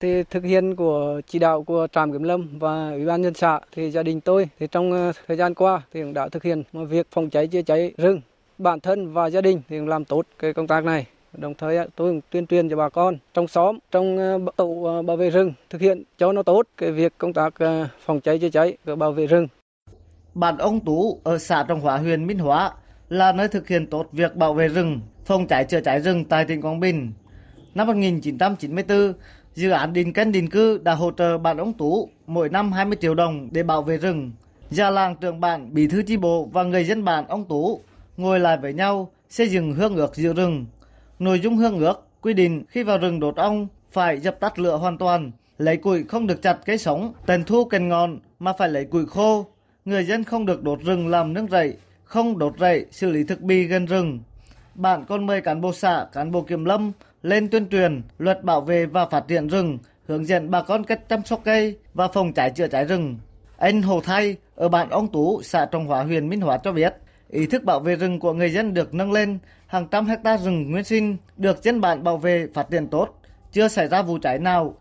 Thì 0.00 0.22
thực 0.22 0.44
hiện 0.44 0.76
của 0.76 1.20
chỉ 1.26 1.38
đạo 1.38 1.62
của 1.62 1.86
trạm 1.92 2.12
kiểm 2.12 2.22
lâm 2.22 2.58
và 2.58 2.90
ủy 2.90 3.06
ban 3.06 3.22
nhân 3.22 3.34
xã 3.34 3.60
thì 3.72 3.90
gia 3.90 4.02
đình 4.02 4.20
tôi 4.20 4.48
thì 4.58 4.66
trong 4.66 4.92
ờ, 4.92 5.12
thời 5.26 5.36
gian 5.36 5.54
qua 5.54 5.82
thì 5.92 6.02
cũng 6.02 6.14
đã 6.14 6.28
thực 6.28 6.42
hiện 6.42 6.62
một 6.72 6.84
việc 6.84 7.06
phòng 7.10 7.30
cháy 7.30 7.46
chữa 7.46 7.62
cháy 7.62 7.92
rừng. 7.96 8.20
Bản 8.58 8.80
thân 8.80 9.12
và 9.12 9.26
gia 9.26 9.40
đình 9.40 9.60
thì 9.68 9.78
cũng 9.78 9.88
làm 9.88 10.04
tốt 10.04 10.26
cái 10.38 10.52
công 10.52 10.66
tác 10.66 10.84
này. 10.84 11.06
Đồng 11.32 11.54
thời 11.54 11.78
tôi 11.96 12.10
cũng 12.10 12.20
tuyên 12.30 12.46
truyền 12.46 12.68
cho 12.68 12.76
bà 12.76 12.88
con 12.88 13.16
trong 13.34 13.48
xóm, 13.48 13.78
trong 13.90 14.18
ờ, 14.18 14.38
tổ 14.56 14.82
ờ, 14.84 15.02
bảo 15.02 15.16
vệ 15.16 15.30
rừng 15.30 15.52
thực 15.70 15.80
hiện 15.80 16.02
cho 16.18 16.32
nó 16.32 16.42
tốt 16.42 16.62
cái 16.76 16.92
việc 16.92 17.12
công 17.18 17.32
tác 17.32 17.54
phòng 18.04 18.20
cháy 18.20 18.38
chữa 18.38 18.50
cháy 18.50 18.76
và 18.84 18.96
bảo 18.96 19.12
vệ 19.12 19.26
rừng. 19.26 19.48
Bản 20.34 20.58
ông 20.58 20.80
Tú 20.80 21.20
ở 21.24 21.38
xã 21.38 21.64
trong 21.68 21.80
Hóa 21.80 21.96
huyện 21.96 22.26
Minh 22.26 22.38
Hóa 22.38 22.72
là 23.08 23.32
nơi 23.32 23.48
thực 23.48 23.68
hiện 23.68 23.86
tốt 23.86 24.06
việc 24.12 24.36
bảo 24.36 24.54
vệ 24.54 24.68
rừng, 24.68 25.00
phòng 25.24 25.46
cháy 25.46 25.64
chữa 25.64 25.80
cháy 25.80 26.00
rừng 26.00 26.24
tại 26.24 26.44
tỉnh 26.44 26.62
Quảng 26.62 26.80
Bình. 26.80 27.12
Năm 27.74 27.86
1994, 27.86 29.12
Dự 29.58 29.70
án 29.70 29.92
định 29.92 30.12
canh 30.12 30.32
định 30.32 30.50
cư 30.50 30.78
đã 30.78 30.94
hỗ 30.94 31.10
trợ 31.10 31.38
bản 31.38 31.56
ông 31.56 31.72
Tú 31.72 32.08
mỗi 32.26 32.48
năm 32.48 32.72
20 32.72 32.98
triệu 33.00 33.14
đồng 33.14 33.48
để 33.52 33.62
bảo 33.62 33.82
vệ 33.82 33.96
rừng. 33.96 34.32
Già 34.70 34.90
làng 34.90 35.16
trưởng 35.20 35.40
bản, 35.40 35.74
bí 35.74 35.86
thư 35.86 36.02
chi 36.02 36.16
bộ 36.16 36.48
và 36.52 36.62
người 36.62 36.84
dân 36.84 37.04
bản 37.04 37.28
ông 37.28 37.44
Tú 37.44 37.80
ngồi 38.16 38.40
lại 38.40 38.56
với 38.56 38.72
nhau 38.72 39.10
xây 39.28 39.48
dựng 39.48 39.72
hương 39.72 39.96
ước 39.96 40.14
giữ 40.14 40.32
rừng. 40.32 40.66
Nội 41.18 41.40
dung 41.40 41.56
hương 41.56 41.78
ước 41.78 42.06
quy 42.20 42.34
định 42.34 42.64
khi 42.68 42.82
vào 42.82 42.98
rừng 42.98 43.20
đốt 43.20 43.36
ong 43.36 43.68
phải 43.92 44.18
dập 44.18 44.40
tắt 44.40 44.58
lửa 44.58 44.76
hoàn 44.76 44.98
toàn, 44.98 45.30
lấy 45.58 45.76
củi 45.76 46.04
không 46.04 46.26
được 46.26 46.42
chặt 46.42 46.58
cây 46.64 46.78
sống, 46.78 47.12
tần 47.26 47.44
thu 47.44 47.64
cành 47.64 47.88
ngọn 47.88 48.18
mà 48.38 48.52
phải 48.58 48.68
lấy 48.68 48.84
củi 48.84 49.06
khô. 49.06 49.46
Người 49.84 50.04
dân 50.04 50.24
không 50.24 50.46
được 50.46 50.62
đốt 50.62 50.80
rừng 50.80 51.08
làm 51.08 51.32
nương 51.32 51.48
rẫy, 51.50 51.76
không 52.04 52.38
đốt 52.38 52.54
rẫy 52.60 52.86
xử 52.90 53.10
lý 53.10 53.24
thực 53.24 53.40
bì 53.40 53.64
gần 53.64 53.86
rừng. 53.86 54.20
Bạn 54.74 55.04
còn 55.08 55.26
mời 55.26 55.40
cán 55.40 55.60
bộ 55.60 55.72
xã, 55.72 56.06
cán 56.12 56.32
bộ 56.32 56.42
kiểm 56.42 56.64
lâm 56.64 56.92
lên 57.22 57.48
tuyên 57.48 57.68
truyền 57.68 58.02
luật 58.18 58.44
bảo 58.44 58.60
vệ 58.60 58.86
và 58.86 59.06
phát 59.06 59.28
triển 59.28 59.48
rừng, 59.48 59.78
hướng 60.06 60.26
dẫn 60.26 60.50
bà 60.50 60.62
con 60.62 60.84
cách 60.84 61.08
chăm 61.08 61.24
sóc 61.24 61.40
cây 61.44 61.78
và 61.94 62.08
phòng 62.08 62.32
cháy 62.32 62.50
chữa 62.50 62.68
cháy 62.68 62.84
rừng. 62.84 63.18
Anh 63.56 63.82
Hồ 63.82 64.00
Thay 64.00 64.36
ở 64.54 64.68
bản 64.68 64.90
Ông 64.90 65.12
Tú, 65.12 65.42
xã 65.42 65.66
Trọng 65.66 65.86
Hóa, 65.86 66.04
huyện 66.04 66.28
Minh 66.28 66.40
Hóa 66.40 66.58
cho 66.64 66.72
biết, 66.72 66.94
ý 67.28 67.46
thức 67.46 67.64
bảo 67.64 67.80
vệ 67.80 67.96
rừng 67.96 68.20
của 68.20 68.32
người 68.32 68.50
dân 68.50 68.74
được 68.74 68.94
nâng 68.94 69.12
lên, 69.12 69.38
hàng 69.66 69.88
trăm 69.90 70.06
hecta 70.06 70.38
rừng 70.38 70.70
nguyên 70.70 70.84
sinh 70.84 71.16
được 71.36 71.62
dân 71.62 71.80
bản 71.80 72.04
bảo 72.04 72.16
vệ 72.18 72.46
phát 72.54 72.70
triển 72.70 72.86
tốt, 72.86 73.20
chưa 73.52 73.68
xảy 73.68 73.88
ra 73.88 74.02
vụ 74.02 74.18
cháy 74.22 74.38
nào. 74.38 74.74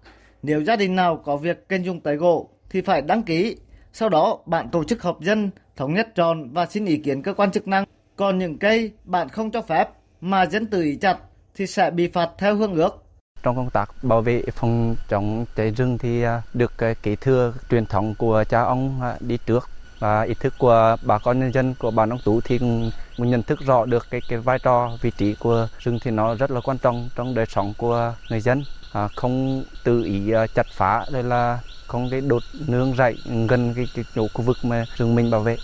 Nếu 0.43 0.63
gia 0.63 0.75
đình 0.75 0.95
nào 0.95 1.17
có 1.17 1.37
việc 1.37 1.69
kênh 1.69 1.85
dùng 1.85 1.99
tới 1.99 2.15
gỗ 2.15 2.49
thì 2.69 2.81
phải 2.81 3.01
đăng 3.01 3.23
ký. 3.23 3.55
Sau 3.93 4.09
đó, 4.09 4.39
bạn 4.45 4.69
tổ 4.69 4.83
chức 4.83 5.01
họp 5.01 5.21
dân, 5.21 5.49
thống 5.75 5.93
nhất 5.93 6.15
tròn 6.15 6.49
và 6.53 6.65
xin 6.65 6.85
ý 6.85 6.97
kiến 6.97 7.21
cơ 7.21 7.33
quan 7.33 7.51
chức 7.51 7.67
năng. 7.67 7.85
Còn 8.15 8.37
những 8.37 8.57
cây 8.57 8.91
bạn 9.03 9.29
không 9.29 9.51
cho 9.51 9.61
phép 9.61 9.89
mà 10.21 10.45
dân 10.45 10.65
tự 10.65 10.81
ý 10.81 10.95
chặt 10.95 11.17
thì 11.57 11.67
sẽ 11.67 11.91
bị 11.91 12.07
phạt 12.07 12.29
theo 12.37 12.55
hương 12.55 12.75
ước. 12.75 13.03
Trong 13.43 13.55
công 13.55 13.69
tác 13.69 14.03
bảo 14.03 14.21
vệ 14.21 14.43
phòng 14.51 14.95
chống 15.09 15.45
cháy 15.55 15.71
rừng 15.71 15.97
thì 15.97 16.23
à, 16.23 16.41
được 16.53 16.71
cái 16.77 16.95
kế 16.95 17.15
thừa 17.15 17.53
truyền 17.69 17.85
thống 17.85 18.15
của 18.15 18.43
cha 18.49 18.61
ông 18.61 19.01
à, 19.01 19.15
đi 19.19 19.37
trước. 19.45 19.69
Và 19.99 20.21
ý 20.21 20.33
thức 20.33 20.53
của 20.57 20.97
bà 21.01 21.17
con 21.17 21.39
nhân 21.39 21.53
dân 21.53 21.75
của 21.79 21.91
bản 21.91 22.09
ông 22.09 22.19
Tú 22.25 22.41
thì 22.41 22.57
cũng 22.57 23.29
nhận 23.29 23.43
thức 23.43 23.59
rõ 23.65 23.85
được 23.85 24.07
cái 24.09 24.21
cái 24.29 24.39
vai 24.39 24.59
trò 24.59 24.91
vị 25.01 25.11
trí 25.17 25.35
của 25.35 25.67
rừng 25.79 25.99
thì 26.01 26.11
nó 26.11 26.35
rất 26.35 26.51
là 26.51 26.61
quan 26.61 26.77
trọng 26.77 27.09
trong 27.15 27.35
đời 27.35 27.45
sống 27.45 27.73
của 27.77 28.13
người 28.29 28.41
dân. 28.41 28.63
À, 28.93 29.07
không 29.15 29.63
tự 29.83 30.03
ý 30.03 30.31
chặt 30.55 30.67
phá 30.71 31.05
đây 31.11 31.23
là 31.23 31.59
không 31.87 32.07
cái 32.11 32.21
đột 32.21 32.43
nương 32.67 32.95
rẫy 32.97 33.15
gần 33.47 33.73
cái, 33.75 33.87
cái 33.95 34.05
chỗ 34.15 34.27
khu 34.33 34.41
vực 34.41 34.57
mà 34.63 34.85
rừng 34.95 35.15
mình 35.15 35.31
bảo 35.31 35.41
vệ 35.41 35.57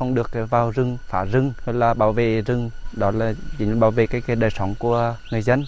không 0.00 0.14
được 0.14 0.30
vào 0.50 0.70
rừng 0.70 0.96
phá 1.08 1.24
rừng 1.24 1.52
hay 1.64 1.74
là 1.74 1.94
bảo 1.94 2.12
vệ 2.12 2.42
rừng 2.42 2.70
đó 2.96 3.10
là 3.10 3.32
chính 3.58 3.80
bảo 3.80 3.90
vệ 3.90 4.06
cái, 4.06 4.20
cái 4.20 4.36
đời 4.36 4.50
sống 4.50 4.74
của 4.78 5.16
người 5.32 5.42
dân. 5.42 5.64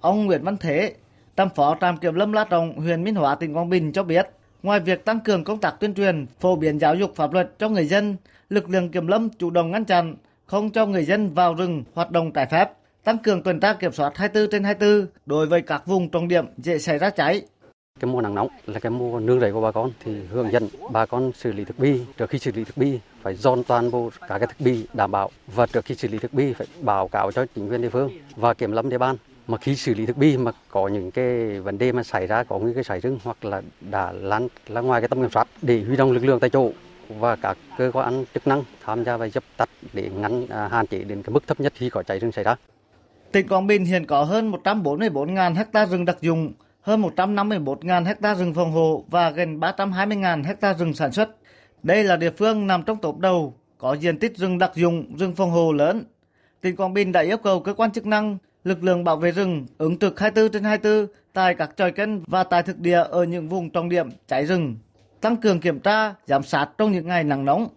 Ông 0.00 0.26
Nguyễn 0.26 0.44
Văn 0.44 0.56
Thế, 0.56 0.94
Tam 1.34 1.48
phó 1.54 1.76
trạm 1.80 1.96
kiểm 1.96 2.14
lâm 2.14 2.32
La 2.32 2.44
Trồng, 2.44 2.76
huyện 2.76 3.04
Minh 3.04 3.14
Hóa, 3.14 3.34
tỉnh 3.34 3.56
Quảng 3.56 3.68
Bình 3.68 3.92
cho 3.92 4.02
biết, 4.02 4.28
ngoài 4.62 4.80
việc 4.80 5.04
tăng 5.04 5.20
cường 5.20 5.44
công 5.44 5.60
tác 5.60 5.74
tuyên 5.80 5.94
truyền, 5.94 6.26
phổ 6.40 6.56
biến 6.56 6.78
giáo 6.78 6.94
dục 6.94 7.12
pháp 7.16 7.32
luật 7.32 7.50
cho 7.58 7.68
người 7.68 7.86
dân, 7.86 8.16
lực 8.48 8.70
lượng 8.70 8.90
kiểm 8.90 9.06
lâm 9.06 9.28
chủ 9.30 9.50
động 9.50 9.70
ngăn 9.70 9.84
chặn, 9.84 10.16
không 10.46 10.70
cho 10.70 10.86
người 10.86 11.04
dân 11.04 11.34
vào 11.34 11.54
rừng 11.54 11.84
hoạt 11.94 12.10
động 12.10 12.32
trái 12.32 12.46
phép, 12.50 12.70
tăng 13.04 13.18
cường 13.18 13.42
tuần 13.42 13.60
tra 13.60 13.72
kiểm 13.72 13.92
soát 13.92 14.12
24 14.16 14.50
trên 14.50 14.64
24 14.64 15.06
đối 15.26 15.46
với 15.46 15.62
các 15.62 15.86
vùng 15.86 16.08
trọng 16.08 16.28
điểm 16.28 16.46
dễ 16.56 16.78
xảy 16.78 16.98
ra 16.98 17.10
cháy 17.10 17.42
cái 18.00 18.10
mùa 18.10 18.20
nắng 18.20 18.34
nóng 18.34 18.48
là 18.66 18.80
cái 18.80 18.90
mùa 18.90 19.20
nương 19.20 19.40
rẫy 19.40 19.52
của 19.52 19.60
bà 19.60 19.70
con 19.70 19.90
thì 20.04 20.20
hướng 20.30 20.52
dẫn 20.52 20.68
bà 20.90 21.06
con 21.06 21.32
xử 21.32 21.52
lý 21.52 21.64
thực 21.64 21.78
bì 21.78 22.00
trước 22.16 22.30
khi 22.30 22.38
xử 22.38 22.52
lý 22.52 22.64
thực 22.64 22.76
bì 22.76 22.98
phải 23.22 23.34
dọn 23.34 23.64
toàn 23.64 23.90
bộ 23.90 24.10
cả 24.28 24.38
cái 24.38 24.46
thực 24.46 24.60
bì 24.60 24.86
đảm 24.92 25.10
bảo. 25.10 25.30
Và 25.54 25.66
trước 25.66 25.84
khi 25.84 25.94
xử 25.94 26.08
lý 26.08 26.18
thực 26.18 26.34
bì 26.34 26.52
phải 26.52 26.66
báo 26.80 27.08
cáo 27.08 27.32
cho 27.32 27.46
chính 27.54 27.70
quyền 27.70 27.82
địa 27.82 27.88
phương 27.88 28.10
và 28.36 28.54
kiểm 28.54 28.72
lâm 28.72 28.88
địa 28.88 28.98
bàn. 28.98 29.16
Mà 29.46 29.58
khi 29.58 29.76
xử 29.76 29.94
lý 29.94 30.06
thực 30.06 30.16
bì 30.16 30.36
mà 30.36 30.52
có 30.70 30.88
những 30.88 31.10
cái 31.10 31.60
vấn 31.60 31.78
đề 31.78 31.92
mà 31.92 32.02
xảy 32.02 32.26
ra 32.26 32.44
có 32.44 32.58
nguy 32.58 32.74
cơ 32.74 32.82
cháy 32.82 33.00
rừng 33.00 33.18
hoặc 33.24 33.44
là 33.44 33.62
đã 33.80 34.12
lan 34.12 34.48
ra 34.68 34.80
ngoài 34.80 35.00
cái 35.00 35.08
tầm 35.08 35.20
kiểm 35.20 35.30
soát 35.30 35.48
để 35.62 35.82
huy 35.86 35.96
động 35.96 36.12
lực 36.12 36.24
lượng 36.24 36.40
tại 36.40 36.50
chỗ 36.50 36.70
và 37.08 37.36
các 37.36 37.58
cơ 37.78 37.90
quan 37.94 38.24
chức 38.34 38.46
năng 38.46 38.64
tham 38.84 39.04
gia 39.04 39.16
và 39.16 39.26
dập 39.26 39.44
tắt 39.56 39.68
để 39.92 40.10
ngăn 40.16 40.46
à, 40.46 40.68
hạn 40.68 40.86
chế 40.86 40.98
đến 40.98 41.22
cái 41.22 41.32
mức 41.34 41.46
thấp 41.46 41.60
nhất 41.60 41.72
khi 41.76 41.90
có 41.90 42.02
cháy 42.02 42.18
rừng 42.18 42.32
xảy 42.32 42.44
ra. 42.44 42.56
Tỉnh 43.32 43.48
Quảng 43.48 43.66
Bình 43.66 43.84
hiện 43.84 44.06
có 44.06 44.24
hơn 44.24 44.52
144.000 44.52 45.54
ha 45.74 45.86
rừng 45.86 46.04
đặc 46.04 46.16
dụng, 46.20 46.52
hơn 46.80 47.02
151.000 47.02 48.14
ha 48.22 48.34
rừng 48.34 48.54
phòng 48.54 48.72
hộ 48.72 49.04
và 49.08 49.30
gần 49.30 49.60
320.000 49.60 50.54
ha 50.60 50.74
rừng 50.74 50.94
sản 50.94 51.12
xuất. 51.12 51.28
Đây 51.82 52.04
là 52.04 52.16
địa 52.16 52.30
phương 52.30 52.66
nằm 52.66 52.82
trong 52.82 52.98
top 53.00 53.18
đầu 53.18 53.54
có 53.78 53.92
diện 53.94 54.18
tích 54.18 54.36
rừng 54.36 54.58
đặc 54.58 54.70
dụng, 54.74 55.16
rừng 55.16 55.34
phòng 55.34 55.50
hộ 55.50 55.72
lớn. 55.72 56.04
Tỉnh 56.60 56.76
Quảng 56.76 56.94
Bình 56.94 57.12
đã 57.12 57.20
yêu 57.20 57.36
cầu 57.36 57.60
cơ 57.60 57.74
quan 57.74 57.92
chức 57.92 58.06
năng, 58.06 58.38
lực 58.64 58.84
lượng 58.84 59.04
bảo 59.04 59.16
vệ 59.16 59.32
rừng 59.32 59.66
ứng 59.78 59.98
trực 59.98 60.20
24 60.20 60.52
trên 60.52 60.64
24 60.64 61.06
tại 61.32 61.54
các 61.54 61.70
tròi 61.76 61.92
canh 61.92 62.22
và 62.26 62.44
tại 62.44 62.62
thực 62.62 62.78
địa 62.78 63.02
ở 63.10 63.24
những 63.24 63.48
vùng 63.48 63.70
trọng 63.70 63.88
điểm 63.88 64.08
cháy 64.26 64.46
rừng, 64.46 64.76
tăng 65.20 65.36
cường 65.36 65.60
kiểm 65.60 65.80
tra, 65.80 66.14
giám 66.26 66.42
sát 66.42 66.68
trong 66.78 66.92
những 66.92 67.06
ngày 67.06 67.24
nắng 67.24 67.44
nóng. 67.44 67.68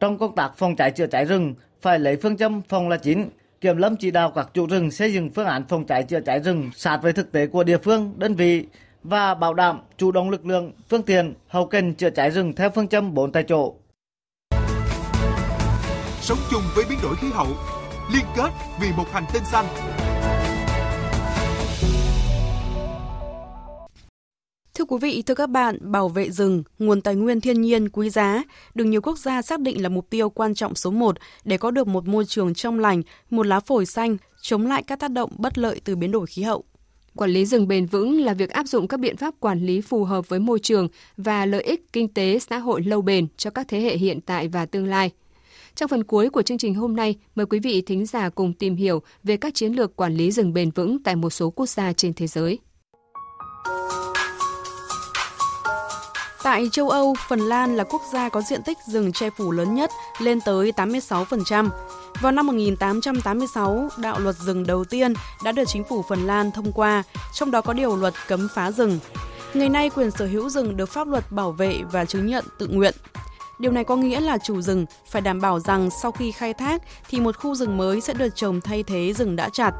Trong 0.00 0.18
công 0.18 0.34
tác 0.34 0.52
phòng 0.56 0.76
cháy 0.76 0.90
chữa 0.90 1.06
cháy 1.06 1.24
rừng 1.24 1.54
phải 1.82 1.98
lấy 1.98 2.16
phương 2.16 2.36
châm 2.36 2.62
phòng 2.68 2.88
là 2.88 2.96
chính, 2.96 3.30
Kiểm 3.60 3.76
lâm 3.76 3.96
chỉ 3.96 4.10
đạo 4.10 4.32
các 4.34 4.48
chủ 4.54 4.66
rừng 4.66 4.90
xây 4.90 5.12
dựng 5.12 5.30
phương 5.30 5.46
án 5.46 5.64
phòng 5.68 5.86
cháy 5.86 6.02
chữa 6.02 6.20
cháy 6.20 6.40
rừng 6.40 6.70
sát 6.74 6.98
với 7.02 7.12
thực 7.12 7.32
tế 7.32 7.46
của 7.46 7.64
địa 7.64 7.78
phương, 7.78 8.14
đơn 8.16 8.34
vị 8.34 8.66
và 9.02 9.34
bảo 9.34 9.54
đảm 9.54 9.80
chủ 9.96 10.12
động 10.12 10.30
lực 10.30 10.46
lượng, 10.46 10.72
phương 10.88 11.02
tiện, 11.02 11.34
hậu 11.48 11.66
cần 11.66 11.94
chữa 11.94 12.10
cháy 12.10 12.30
rừng 12.30 12.52
theo 12.52 12.70
phương 12.70 12.88
châm 12.88 13.14
4 13.14 13.32
tại 13.32 13.42
chỗ. 13.48 13.74
Sống 16.20 16.38
chung 16.50 16.62
với 16.74 16.84
biến 16.90 16.98
đổi 17.02 17.16
khí 17.16 17.26
hậu, 17.32 17.46
liên 18.12 18.24
kết 18.36 18.50
vì 18.80 18.88
một 18.96 19.04
hành 19.12 19.24
tinh 19.32 19.42
xanh. 19.44 19.66
Thưa 24.80 24.84
quý 24.84 24.98
vị, 25.00 25.22
thưa 25.22 25.34
các 25.34 25.50
bạn, 25.50 25.78
bảo 25.80 26.08
vệ 26.08 26.30
rừng, 26.30 26.62
nguồn 26.78 27.00
tài 27.00 27.14
nguyên 27.14 27.40
thiên 27.40 27.60
nhiên 27.60 27.88
quý 27.88 28.10
giá, 28.10 28.42
được 28.74 28.84
nhiều 28.84 29.00
quốc 29.00 29.18
gia 29.18 29.42
xác 29.42 29.60
định 29.60 29.82
là 29.82 29.88
mục 29.88 30.10
tiêu 30.10 30.30
quan 30.30 30.54
trọng 30.54 30.74
số 30.74 30.90
1 30.90 31.16
để 31.44 31.58
có 31.58 31.70
được 31.70 31.86
một 31.86 32.08
môi 32.08 32.24
trường 32.24 32.54
trong 32.54 32.78
lành, 32.78 33.02
một 33.30 33.46
lá 33.46 33.60
phổi 33.60 33.86
xanh, 33.86 34.16
chống 34.42 34.66
lại 34.66 34.82
các 34.82 34.98
tác 34.98 35.10
động 35.10 35.30
bất 35.38 35.58
lợi 35.58 35.80
từ 35.84 35.96
biến 35.96 36.10
đổi 36.10 36.26
khí 36.26 36.42
hậu. 36.42 36.64
Quản 37.16 37.30
lý 37.30 37.46
rừng 37.46 37.68
bền 37.68 37.86
vững 37.86 38.20
là 38.20 38.34
việc 38.34 38.50
áp 38.50 38.66
dụng 38.66 38.88
các 38.88 39.00
biện 39.00 39.16
pháp 39.16 39.34
quản 39.40 39.66
lý 39.66 39.80
phù 39.80 40.04
hợp 40.04 40.28
với 40.28 40.38
môi 40.38 40.58
trường 40.58 40.88
và 41.16 41.46
lợi 41.46 41.62
ích 41.62 41.92
kinh 41.92 42.08
tế 42.08 42.38
xã 42.38 42.58
hội 42.58 42.82
lâu 42.82 43.02
bền 43.02 43.26
cho 43.36 43.50
các 43.50 43.68
thế 43.68 43.80
hệ 43.80 43.96
hiện 43.96 44.20
tại 44.20 44.48
và 44.48 44.66
tương 44.66 44.86
lai. 44.86 45.10
Trong 45.74 45.88
phần 45.88 46.04
cuối 46.04 46.30
của 46.30 46.42
chương 46.42 46.58
trình 46.58 46.74
hôm 46.74 46.96
nay, 46.96 47.16
mời 47.34 47.46
quý 47.46 47.58
vị 47.58 47.82
thính 47.82 48.06
giả 48.06 48.28
cùng 48.28 48.52
tìm 48.52 48.76
hiểu 48.76 49.02
về 49.22 49.36
các 49.36 49.54
chiến 49.54 49.72
lược 49.72 49.96
quản 49.96 50.14
lý 50.14 50.30
rừng 50.30 50.52
bền 50.52 50.70
vững 50.70 51.02
tại 51.02 51.16
một 51.16 51.30
số 51.30 51.50
quốc 51.50 51.68
gia 51.68 51.92
trên 51.92 52.14
thế 52.14 52.26
giới. 52.26 52.58
Tại 56.42 56.68
châu 56.72 56.88
Âu, 56.88 57.14
Phần 57.28 57.40
Lan 57.40 57.76
là 57.76 57.84
quốc 57.84 58.02
gia 58.12 58.28
có 58.28 58.42
diện 58.42 58.62
tích 58.62 58.78
rừng 58.86 59.12
che 59.12 59.30
phủ 59.30 59.50
lớn 59.50 59.74
nhất, 59.74 59.90
lên 60.18 60.40
tới 60.40 60.72
86%. 60.76 61.68
Vào 62.20 62.32
năm 62.32 62.46
1886, 62.46 63.88
đạo 63.96 64.18
luật 64.18 64.36
rừng 64.36 64.66
đầu 64.66 64.84
tiên 64.84 65.12
đã 65.44 65.52
được 65.52 65.64
chính 65.66 65.84
phủ 65.84 66.04
Phần 66.08 66.26
Lan 66.26 66.50
thông 66.50 66.72
qua, 66.72 67.02
trong 67.34 67.50
đó 67.50 67.60
có 67.60 67.72
điều 67.72 67.96
luật 67.96 68.14
cấm 68.28 68.48
phá 68.54 68.70
rừng. 68.70 68.98
Ngày 69.54 69.68
nay, 69.68 69.90
quyền 69.90 70.10
sở 70.10 70.26
hữu 70.26 70.48
rừng 70.48 70.76
được 70.76 70.86
pháp 70.86 71.08
luật 71.08 71.32
bảo 71.32 71.52
vệ 71.52 71.82
và 71.92 72.04
chứng 72.04 72.26
nhận 72.26 72.44
tự 72.58 72.66
nguyện. 72.66 72.94
Điều 73.58 73.72
này 73.72 73.84
có 73.84 73.96
nghĩa 73.96 74.20
là 74.20 74.38
chủ 74.38 74.62
rừng 74.62 74.86
phải 75.06 75.22
đảm 75.22 75.40
bảo 75.40 75.60
rằng 75.60 75.90
sau 76.02 76.12
khi 76.12 76.32
khai 76.32 76.54
thác 76.54 76.82
thì 77.08 77.20
một 77.20 77.36
khu 77.36 77.54
rừng 77.54 77.76
mới 77.76 78.00
sẽ 78.00 78.14
được 78.14 78.36
trồng 78.36 78.60
thay 78.60 78.82
thế 78.82 79.12
rừng 79.12 79.36
đã 79.36 79.48
chặt. 79.48 79.72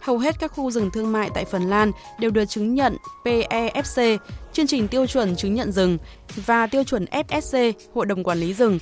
Hầu 0.00 0.18
hết 0.18 0.34
các 0.40 0.52
khu 0.52 0.70
rừng 0.70 0.90
thương 0.90 1.12
mại 1.12 1.30
tại 1.34 1.44
Phần 1.44 1.70
Lan 1.70 1.92
đều 2.18 2.30
được 2.30 2.44
chứng 2.44 2.74
nhận 2.74 2.96
PEFC, 3.24 4.18
chương 4.54 4.66
trình 4.66 4.88
tiêu 4.88 5.06
chuẩn 5.06 5.36
chứng 5.36 5.54
nhận 5.54 5.72
rừng, 5.72 5.98
và 6.46 6.66
tiêu 6.66 6.84
chuẩn 6.84 7.04
FSC, 7.04 7.72
Hội 7.94 8.06
đồng 8.06 8.24
Quản 8.24 8.38
lý 8.38 8.54
rừng. 8.54 8.78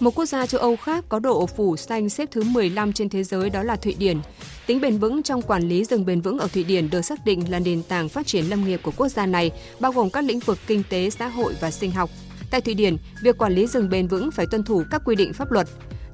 Một 0.00 0.14
quốc 0.14 0.26
gia 0.26 0.46
châu 0.46 0.60
Âu 0.60 0.76
khác 0.76 1.04
có 1.08 1.18
độ 1.18 1.46
phủ 1.46 1.76
xanh 1.76 2.08
xếp 2.08 2.28
thứ 2.30 2.42
15 2.42 2.92
trên 2.92 3.08
thế 3.08 3.24
giới 3.24 3.50
đó 3.50 3.62
là 3.62 3.76
Thụy 3.76 3.94
Điển. 3.98 4.18
Tính 4.66 4.80
bền 4.80 4.98
vững 4.98 5.22
trong 5.22 5.42
quản 5.42 5.68
lý 5.68 5.84
rừng 5.84 6.06
bền 6.06 6.20
vững 6.20 6.38
ở 6.38 6.48
Thụy 6.48 6.64
Điển 6.64 6.90
được 6.90 7.02
xác 7.02 7.24
định 7.24 7.50
là 7.50 7.58
nền 7.58 7.82
tảng 7.82 8.08
phát 8.08 8.26
triển 8.26 8.44
lâm 8.44 8.64
nghiệp 8.64 8.80
của 8.82 8.92
quốc 8.96 9.08
gia 9.08 9.26
này, 9.26 9.50
bao 9.80 9.92
gồm 9.92 10.10
các 10.10 10.24
lĩnh 10.24 10.40
vực 10.40 10.58
kinh 10.66 10.82
tế, 10.88 11.10
xã 11.10 11.28
hội 11.28 11.54
và 11.60 11.70
sinh 11.70 11.90
học. 11.90 12.10
Tại 12.50 12.60
Thụy 12.60 12.74
Điển, 12.74 12.96
việc 13.22 13.38
quản 13.38 13.54
lý 13.54 13.66
rừng 13.66 13.90
bền 13.90 14.08
vững 14.08 14.30
phải 14.30 14.46
tuân 14.50 14.64
thủ 14.64 14.82
các 14.90 15.02
quy 15.04 15.16
định 15.16 15.32
pháp 15.32 15.52
luật. 15.52 15.68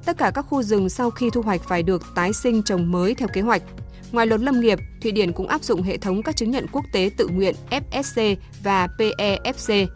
Tất 0.05 0.17
cả 0.17 0.31
các 0.35 0.41
khu 0.41 0.63
rừng 0.63 0.89
sau 0.89 1.09
khi 1.09 1.29
thu 1.33 1.41
hoạch 1.41 1.61
phải 1.63 1.83
được 1.83 2.03
tái 2.15 2.33
sinh 2.33 2.63
trồng 2.63 2.91
mới 2.91 3.15
theo 3.15 3.27
kế 3.33 3.41
hoạch. 3.41 3.61
Ngoài 4.13 4.27
luật 4.27 4.41
lâm 4.41 4.59
nghiệp, 4.59 4.79
Thụy 5.01 5.11
Điển 5.11 5.31
cũng 5.31 5.47
áp 5.47 5.63
dụng 5.63 5.81
hệ 5.81 5.97
thống 5.97 6.23
các 6.23 6.35
chứng 6.35 6.51
nhận 6.51 6.65
quốc 6.71 6.85
tế 6.93 7.11
tự 7.17 7.27
nguyện 7.27 7.55
FSC 7.69 8.35
và 8.63 8.87
PEFC. 8.97 9.87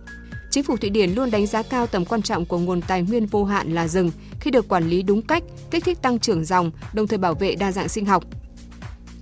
Chính 0.51 0.63
phủ 0.63 0.77
Thụy 0.77 0.89
Điển 0.89 1.11
luôn 1.11 1.31
đánh 1.31 1.47
giá 1.47 1.63
cao 1.63 1.87
tầm 1.87 2.05
quan 2.05 2.21
trọng 2.21 2.45
của 2.45 2.57
nguồn 2.57 2.81
tài 2.81 3.01
nguyên 3.01 3.25
vô 3.25 3.43
hạn 3.45 3.73
là 3.73 3.87
rừng 3.87 4.11
khi 4.39 4.51
được 4.51 4.67
quản 4.67 4.89
lý 4.89 5.01
đúng 5.03 5.21
cách, 5.21 5.43
kích 5.71 5.83
thích 5.83 6.01
tăng 6.01 6.19
trưởng 6.19 6.45
dòng, 6.45 6.71
đồng 6.93 7.07
thời 7.07 7.17
bảo 7.17 7.33
vệ 7.33 7.55
đa 7.55 7.71
dạng 7.71 7.89
sinh 7.89 8.05
học. 8.05 8.23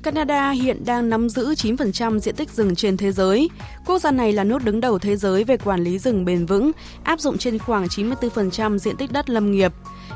Canada 0.03 0.51
hiện 0.51 0.85
đang 0.85 1.09
nắm 1.09 1.29
giữ 1.29 1.53
9% 1.53 2.19
diện 2.19 2.35
tích 2.35 2.49
rừng 2.49 2.75
trên 2.75 2.97
thế 2.97 3.11
giới. 3.11 3.49
Quốc 3.85 3.99
gia 3.99 4.11
này 4.11 4.33
là 4.33 4.43
nước 4.43 4.63
đứng 4.63 4.81
đầu 4.81 4.99
thế 4.99 5.15
giới 5.15 5.43
về 5.43 5.57
quản 5.57 5.83
lý 5.83 5.99
rừng 5.99 6.25
bền 6.25 6.45
vững, 6.45 6.71
áp 7.03 7.19
dụng 7.19 7.37
trên 7.37 7.59
khoảng 7.59 7.85
94% 7.85 8.77
diện 8.77 8.95
tích 8.97 9.11
đất 9.11 9.29
lâm 9.29 9.51
nghiệp. 9.51 9.71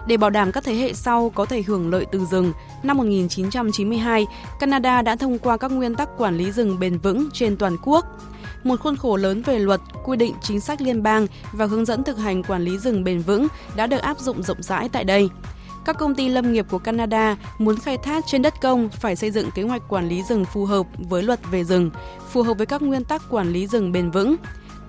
Để 0.08 0.18
bảo 0.18 0.29
đảm 0.29 0.51
các 0.51 0.63
thế 0.63 0.75
hệ 0.75 0.94
sau 0.94 1.29
có 1.29 1.46
thể 1.46 1.62
hưởng 1.62 1.89
lợi 1.89 2.06
từ 2.12 2.25
rừng, 2.25 2.53
năm 2.84 2.98
1992, 2.98 4.27
Canada 4.60 5.01
đã 5.01 5.15
thông 5.15 5.39
qua 5.39 5.58
các 5.58 5.72
nguyên 5.72 5.96
tắc 5.96 6.10
quản 6.18 6.38
lý 6.38 6.51
rừng 6.51 6.79
bền 6.79 6.98
vững 6.98 7.29
trên 7.34 7.58
toàn 7.58 7.77
quốc. 7.84 8.06
Một 8.63 8.79
khuôn 8.79 8.96
khổ 8.96 9.15
lớn 9.15 9.41
về 9.41 9.60
luật, 9.60 9.82
quy 10.06 10.18
định 10.18 10.34
chính 10.41 10.60
sách 10.60 10.82
liên 10.82 11.03
bang 11.03 11.27
và 11.51 11.65
hướng 11.65 11.86
dẫn 11.86 12.03
thực 12.03 12.18
hành 12.18 12.44
quản 12.44 12.62
lý 12.62 12.77
rừng 12.77 13.03
bền 13.03 13.20
vững 13.20 13.48
đã 13.75 13.88
được 13.88 14.01
áp 14.01 14.20
dụng 14.20 14.44
rộng 14.44 14.63
rãi 14.63 14.89
tại 14.89 15.03
đây. 15.03 15.29
Các 15.86 15.98
công 15.98 16.15
ty 16.15 16.29
lâm 16.29 16.53
nghiệp 16.53 16.65
của 16.70 16.79
Canada 16.79 17.38
muốn 17.58 17.77
khai 17.77 17.98
thác 17.98 18.24
trên 18.27 18.41
đất 18.41 18.62
công 18.62 18.89
phải 18.89 19.15
xây 19.15 19.32
dựng 19.32 19.51
kế 19.51 19.63
hoạch 19.63 19.82
quản 19.89 20.10
lý 20.10 20.24
rừng 20.24 20.46
phù 20.46 20.65
hợp 20.65 20.86
với 20.98 21.24
luật 21.24 21.39
về 21.51 21.63
rừng, 21.63 21.91
phù 22.29 22.44
hợp 22.44 22.58
với 22.58 22.65
các 22.65 22.82
nguyên 22.82 23.03
tắc 23.03 23.22
quản 23.29 23.53
lý 23.53 23.68
rừng 23.68 23.91
bền 23.91 24.12
vững. 24.12 24.36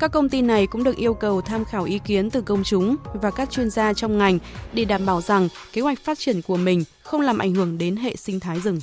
Các 0.00 0.12
công 0.12 0.28
ty 0.28 0.42
này 0.42 0.66
cũng 0.66 0.84
được 0.84 0.96
yêu 0.96 1.14
cầu 1.14 1.40
tham 1.40 1.64
khảo 1.64 1.84
ý 1.84 1.98
kiến 2.04 2.30
từ 2.30 2.40
công 2.40 2.64
chúng 2.64 2.96
và 3.14 3.30
các 3.30 3.50
chuyên 3.50 3.70
gia 3.70 3.92
trong 3.92 4.18
ngành 4.18 4.38
để 4.72 4.84
đảm 4.84 5.06
bảo 5.06 5.20
rằng 5.20 5.48
kế 5.72 5.80
hoạch 5.80 6.00
phát 6.00 6.18
triển 6.18 6.42
của 6.42 6.56
mình 6.56 6.84
không 7.02 7.20
làm 7.20 7.38
ảnh 7.38 7.54
hưởng 7.54 7.78
đến 7.78 7.96
hệ 7.96 8.16
sinh 8.16 8.40
thái 8.40 8.60
rừng. 8.60 8.80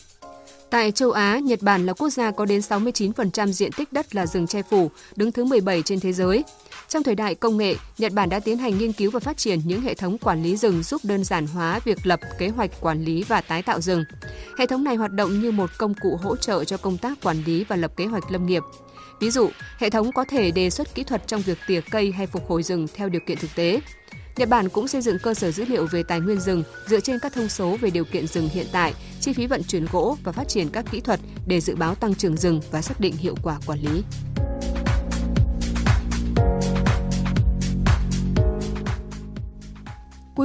Tại 0.69 0.91
châu 0.91 1.11
Á, 1.11 1.39
Nhật 1.39 1.61
Bản 1.61 1.85
là 1.85 1.93
quốc 1.93 2.09
gia 2.09 2.31
có 2.31 2.45
đến 2.45 2.59
69% 2.59 3.51
diện 3.51 3.71
tích 3.71 3.93
đất 3.93 4.15
là 4.15 4.25
rừng 4.25 4.47
che 4.47 4.61
phủ, 4.61 4.91
đứng 5.15 5.31
thứ 5.31 5.45
17 5.45 5.81
trên 5.81 5.99
thế 5.99 6.13
giới. 6.13 6.43
Trong 6.87 7.03
thời 7.03 7.15
đại 7.15 7.35
công 7.35 7.57
nghệ, 7.57 7.75
Nhật 7.97 8.13
Bản 8.13 8.29
đã 8.29 8.39
tiến 8.39 8.57
hành 8.57 8.77
nghiên 8.77 8.93
cứu 8.93 9.11
và 9.11 9.19
phát 9.19 9.37
triển 9.37 9.59
những 9.65 9.81
hệ 9.81 9.93
thống 9.93 10.17
quản 10.17 10.43
lý 10.43 10.57
rừng 10.57 10.83
giúp 10.83 11.01
đơn 11.03 11.23
giản 11.23 11.47
hóa 11.47 11.79
việc 11.85 12.07
lập 12.07 12.19
kế 12.37 12.49
hoạch 12.49 12.71
quản 12.81 13.03
lý 13.03 13.23
và 13.23 13.41
tái 13.41 13.61
tạo 13.61 13.81
rừng. 13.81 14.03
Hệ 14.57 14.65
thống 14.65 14.83
này 14.83 14.95
hoạt 14.95 15.11
động 15.11 15.39
như 15.39 15.51
một 15.51 15.69
công 15.77 15.93
cụ 16.01 16.19
hỗ 16.23 16.35
trợ 16.35 16.63
cho 16.63 16.77
công 16.77 16.97
tác 16.97 17.21
quản 17.23 17.43
lý 17.45 17.63
và 17.63 17.75
lập 17.75 17.91
kế 17.97 18.05
hoạch 18.05 18.31
lâm 18.31 18.45
nghiệp. 18.45 18.63
Ví 19.19 19.31
dụ, 19.31 19.49
hệ 19.77 19.89
thống 19.89 20.11
có 20.11 20.25
thể 20.25 20.51
đề 20.51 20.69
xuất 20.69 20.95
kỹ 20.95 21.03
thuật 21.03 21.27
trong 21.27 21.41
việc 21.41 21.57
tỉa 21.67 21.81
cây 21.91 22.11
hay 22.11 22.27
phục 22.27 22.49
hồi 22.49 22.63
rừng 22.63 22.87
theo 22.95 23.09
điều 23.09 23.21
kiện 23.27 23.37
thực 23.37 23.55
tế. 23.55 23.81
Nhật 24.37 24.49
Bản 24.49 24.69
cũng 24.69 24.87
xây 24.87 25.01
dựng 25.01 25.17
cơ 25.23 25.33
sở 25.33 25.51
dữ 25.51 25.65
liệu 25.65 25.85
về 25.85 26.03
tài 26.03 26.19
nguyên 26.19 26.39
rừng 26.39 26.63
dựa 26.87 26.99
trên 26.99 27.19
các 27.21 27.33
thông 27.33 27.49
số 27.49 27.77
về 27.81 27.89
điều 27.89 28.05
kiện 28.05 28.27
rừng 28.27 28.49
hiện 28.49 28.67
tại, 28.71 28.93
chi 29.21 29.33
phí 29.33 29.47
vận 29.47 29.63
chuyển 29.63 29.85
gỗ 29.91 30.17
và 30.23 30.31
phát 30.31 30.47
triển 30.47 30.69
các 30.69 30.85
kỹ 30.91 30.99
thuật 30.99 31.19
để 31.47 31.61
dự 31.61 31.75
báo 31.75 31.95
tăng 31.95 32.15
trưởng 32.15 32.37
rừng 32.37 32.61
và 32.71 32.81
xác 32.81 32.99
định 32.99 33.17
hiệu 33.17 33.35
quả 33.43 33.59
quản 33.65 33.79
lý. 33.79 34.03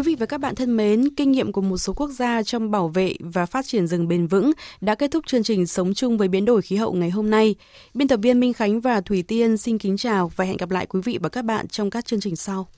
Quý 0.02 0.06
vị 0.06 0.16
và 0.21 0.26
các 0.26 0.38
bạn 0.38 0.54
thân 0.54 0.76
mến, 0.76 1.09
kinh 1.16 1.32
nghiệm 1.32 1.52
của 1.52 1.61
một 1.61 1.76
số 1.76 1.92
quốc 1.92 2.11
gia 2.11 2.42
trong 2.42 2.71
bảo 2.71 2.88
vệ 2.88 3.14
và 3.21 3.47
phát 3.47 3.66
triển 3.66 3.87
rừng 3.87 4.09
bền 4.09 4.26
vững 4.26 4.52
đã 4.80 4.94
kết 4.94 5.11
thúc 5.11 5.26
chương 5.26 5.42
trình 5.42 5.66
Sống 5.66 5.94
chung 5.94 6.18
với 6.18 6.28
biến 6.28 6.44
đổi 6.44 6.62
khí 6.62 6.76
hậu 6.76 6.92
ngày 6.92 7.11
hôm 7.11 7.30
nay. 7.30 7.54
Biên 7.94 8.09
tập 8.09 8.21
viên 8.23 8.40
Minh 8.40 8.52
Khánh 8.52 8.80
và 8.80 9.00
Thủy 9.00 9.23
Tiên 9.23 9.56
xin 9.56 9.78
kính 9.78 9.97
chào 9.97 10.32
và 10.37 10.44
hẹn 10.44 10.56
gặp 10.56 10.71
lại 10.71 10.87
quý 10.87 11.00
vị 11.04 11.18
và 11.23 11.28
các 11.28 11.44
bạn 11.44 11.68
trong 11.68 11.90
các 11.90 12.06
chương 12.06 12.21
trình 12.21 12.37
sau. 12.37 12.68